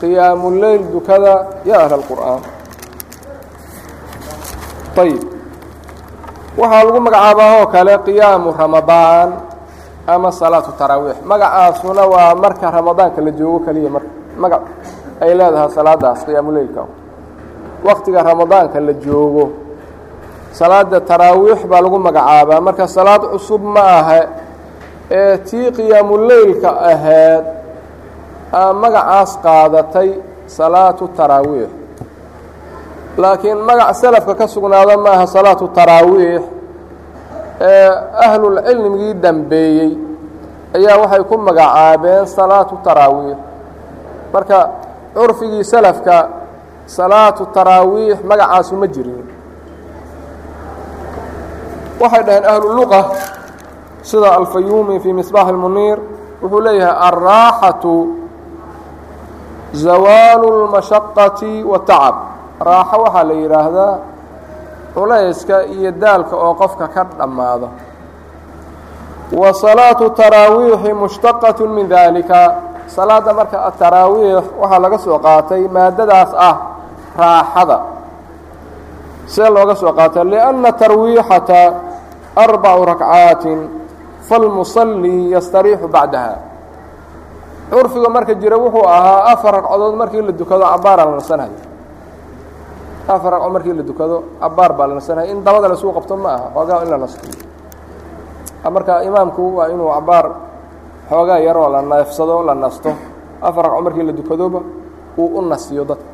qiyaamuleyl 0.00 0.82
dukada 0.92 1.34
yaa 1.68 1.84
ahla 1.84 1.96
اlqur'aan 2.00 2.40
ayib 5.02 5.22
waxaa 6.60 6.82
lagu 6.86 7.00
magacaabaa 7.06 7.50
oo 7.60 7.66
kale 7.74 7.94
qiyaamu 8.08 8.48
ramadaan 8.62 9.28
ama 10.08 10.28
salaatu 10.32 10.72
taraawiix 10.80 11.18
magacaasuna 11.24 12.02
waa 12.12 12.32
marka 12.34 12.66
ramadaanka 12.70 13.20
la 13.26 13.30
joogo 13.38 13.58
keliya 13.68 13.90
mar. 13.92 14.02
Magac 14.42 14.62
ay 15.20 15.32
leedahay 15.38 15.68
salaadaas 15.76 16.24
qiyaamuleylka 16.26 16.82
waktiga 17.84 18.22
ramadaanka 18.22 18.80
la 18.80 18.92
joogo. 18.92 19.50
Salaada 20.52 21.00
taraawiix 21.00 21.64
baa 21.66 21.80
lagu 21.80 21.98
magacaabaa. 21.98 22.60
Marka 22.60 22.86
salaad 22.88 23.22
cusub 23.32 23.62
ma 23.74 23.80
aha 23.98 24.20
ee 25.10 25.36
tii 25.38 25.70
qiyaamuleylka 25.76 26.70
ahayd 26.92 27.44
aa 28.52 28.72
magacaas 28.72 29.38
qaadatay 29.44 30.10
salaatu 30.46 31.08
taraawiix. 31.16 31.70
Laakiin 33.16 33.58
magac 33.68 33.94
salafka 33.94 34.34
ka 34.34 34.46
sugnaada 34.48 34.96
maaha 34.96 35.26
salaatu 35.26 35.68
taraawiix. 35.68 36.42
Ee 37.60 37.90
ahlulcilmigii 38.26 39.14
dambeeyey 39.24 39.92
ayaa 40.76 40.96
waxay 41.00 41.22
ku 41.24 41.36
magacaabeen 41.38 42.26
salaatu 42.26 42.74
taraawiix. 42.84 43.38
Marka 44.32 44.58
curfigii 45.14 45.64
salafka 45.64 46.28
salaatu 46.96 47.42
taraawiix 47.56 48.18
magacaasu 48.30 48.74
ma 48.80 48.86
jirin. 48.94 49.24
Waxay 52.00 52.22
dhaheen 52.26 52.44
ahluluqa 52.52 53.00
sida 54.02 54.28
alfayuumi 54.38 55.00
fii 55.02 55.12
misbaax 55.20 55.46
اlmuniir 55.54 55.98
wuxuu 56.42 56.60
leeyahay 56.66 56.96
alraaxatu 57.08 57.94
zawaalu 59.84 60.46
اlmashaqati 60.66 61.52
watacab 61.72 62.14
raaxo 62.66 62.96
waxaa 63.04 63.24
la 63.28 63.34
yidhaahdaa 63.42 63.94
culayska 64.94 65.56
iyo 65.76 65.90
daalka 66.02 66.34
oo 66.36 66.54
qofka 66.60 66.86
ka 66.94 67.02
dhammaado 67.18 67.68
wa 69.40 69.48
salaatu 69.54 70.10
taraawiixi 70.10 70.92
mushtaqatu 70.92 71.68
min 71.68 71.86
dalika 71.88 72.40
salaadda 72.86 73.32
marka 73.38 73.58
ataraawiix 73.70 74.44
waxaa 74.60 74.78
laga 74.84 74.98
soo 74.98 75.18
qaatay 75.26 75.62
maadadaas 75.74 76.32
ah 76.48 76.56
raaxada. 77.16 77.78
See 79.26 79.48
looga 79.48 79.74
soo 79.74 79.92
qaata 79.92 80.24
liأnna 80.24 80.72
tarwiixata 80.72 81.60
arbacu 82.36 82.82
rakcaatin 82.84 83.58
falmusallii 84.28 85.30
yastariixu 85.32 85.88
bacdaha. 85.88 86.36
Curfiga 87.72 88.08
marka 88.12 88.34
jira 88.36 88.56
wuxuu 88.60 88.84
ahaa 88.84 89.32
afar 89.32 89.54
ragcadood 89.62 89.94
markii 89.96 90.22
la 90.22 90.32
dukado 90.32 90.64
cabaaraa 90.64 91.06
la 91.08 91.16
nasanayo 91.16 91.56
afar 93.08 93.32
ragco 93.32 93.48
markii 93.48 93.72
la 93.72 93.82
dukado 93.82 94.16
cabaar 94.40 94.72
baa 94.76 94.86
la 94.86 94.94
nasanaya 95.00 95.32
in 95.32 95.40
dabada 95.42 95.68
laisuu 95.72 95.92
qabto 95.96 96.16
ma 96.16 96.36
aha 96.36 96.46
xoogaa 96.54 96.82
in 96.84 96.90
la 96.90 96.98
nasto. 96.98 97.24
Marka 98.70 99.02
imaamku 99.08 99.56
waa 99.56 99.68
inuu 99.72 99.88
cabaar 99.88 100.26
xoogaa 101.08 101.38
yaroo 101.40 101.68
la 101.72 101.80
neefsado 101.82 102.42
la 102.44 102.54
nasto. 102.54 102.92
Afar 103.40 103.64
ragco 103.64 103.80
markii 103.82 104.04
la 104.04 104.12
dukadoba 104.12 104.60
uu 105.16 105.38
u 105.38 105.42
nasiyo 105.42 105.84
dadka 105.84 106.11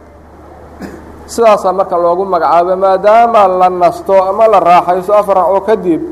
sidaasaa 1.33 1.73
marka 1.79 1.97
loogu 2.05 2.25
magacaabo 2.35 2.73
maadaama 2.85 3.41
la 3.61 3.69
nasto 3.83 4.15
ama 4.31 4.45
la 4.53 4.59
raaxayso 4.69 5.13
afar 5.21 5.37
ragco 5.41 5.61
kadib 5.69 6.03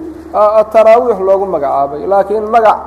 taraawiix 0.73 1.19
loogu 1.29 1.47
magacaabay. 1.55 2.03
Laakiin 2.11 2.45
magac 2.55 2.79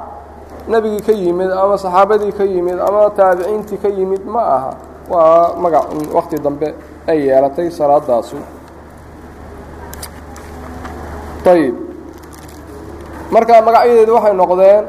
nebigii 0.72 1.02
ka 1.08 1.12
yimid 1.22 1.50
ama 1.62 1.76
saxaabadii 1.84 2.32
ka 2.38 2.44
yimid 2.54 2.78
ama 2.88 3.10
taabiciintii 3.18 3.78
ka 3.84 3.90
yimid 3.98 4.24
ma 4.34 4.42
aha. 4.56 4.72
Waa 5.10 5.58
magac 5.64 5.86
wakti 6.16 6.38
dambe 6.46 6.70
ay 7.10 7.18
yeelatay 7.28 7.68
salaadaasu 7.78 8.38
ayib 11.50 11.76
marka 13.34 13.58
magacyadeedu 13.68 14.14
waxay 14.18 14.34
noqdeen 14.42 14.84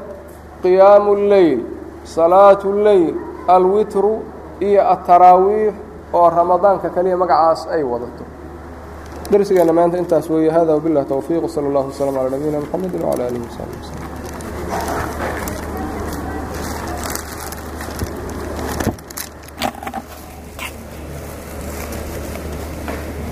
qiyaamu 0.62 1.10
اleyl 1.18 1.60
salaatu 2.04 2.66
اleyl 2.76 3.14
alwitru 3.54 4.12
iyo 4.66 4.82
ataraawiix 4.94 5.72
oo 6.12 6.30
ramadaanka 6.30 6.88
kaliya 6.90 7.16
magacaas 7.16 7.66
ay 7.74 7.82
wadato. 7.82 8.24
Darsigeenna 9.30 9.72
maanta 9.72 9.96
intaas 9.98 10.30
weeye. 10.30 10.50
Hada 10.50 10.74
wabilah 10.74 11.04
towfiiq 11.06 11.44
sala 11.48 11.68
اllah 11.68 11.84
waslm 11.86 12.14
calaa 12.14 12.30
nabiyina 12.34 12.58
mxamedi 12.60 12.96
wcala 12.98 13.22
alihi 13.26 13.42
wasaxbi 13.46 13.76
waslm 13.80 14.09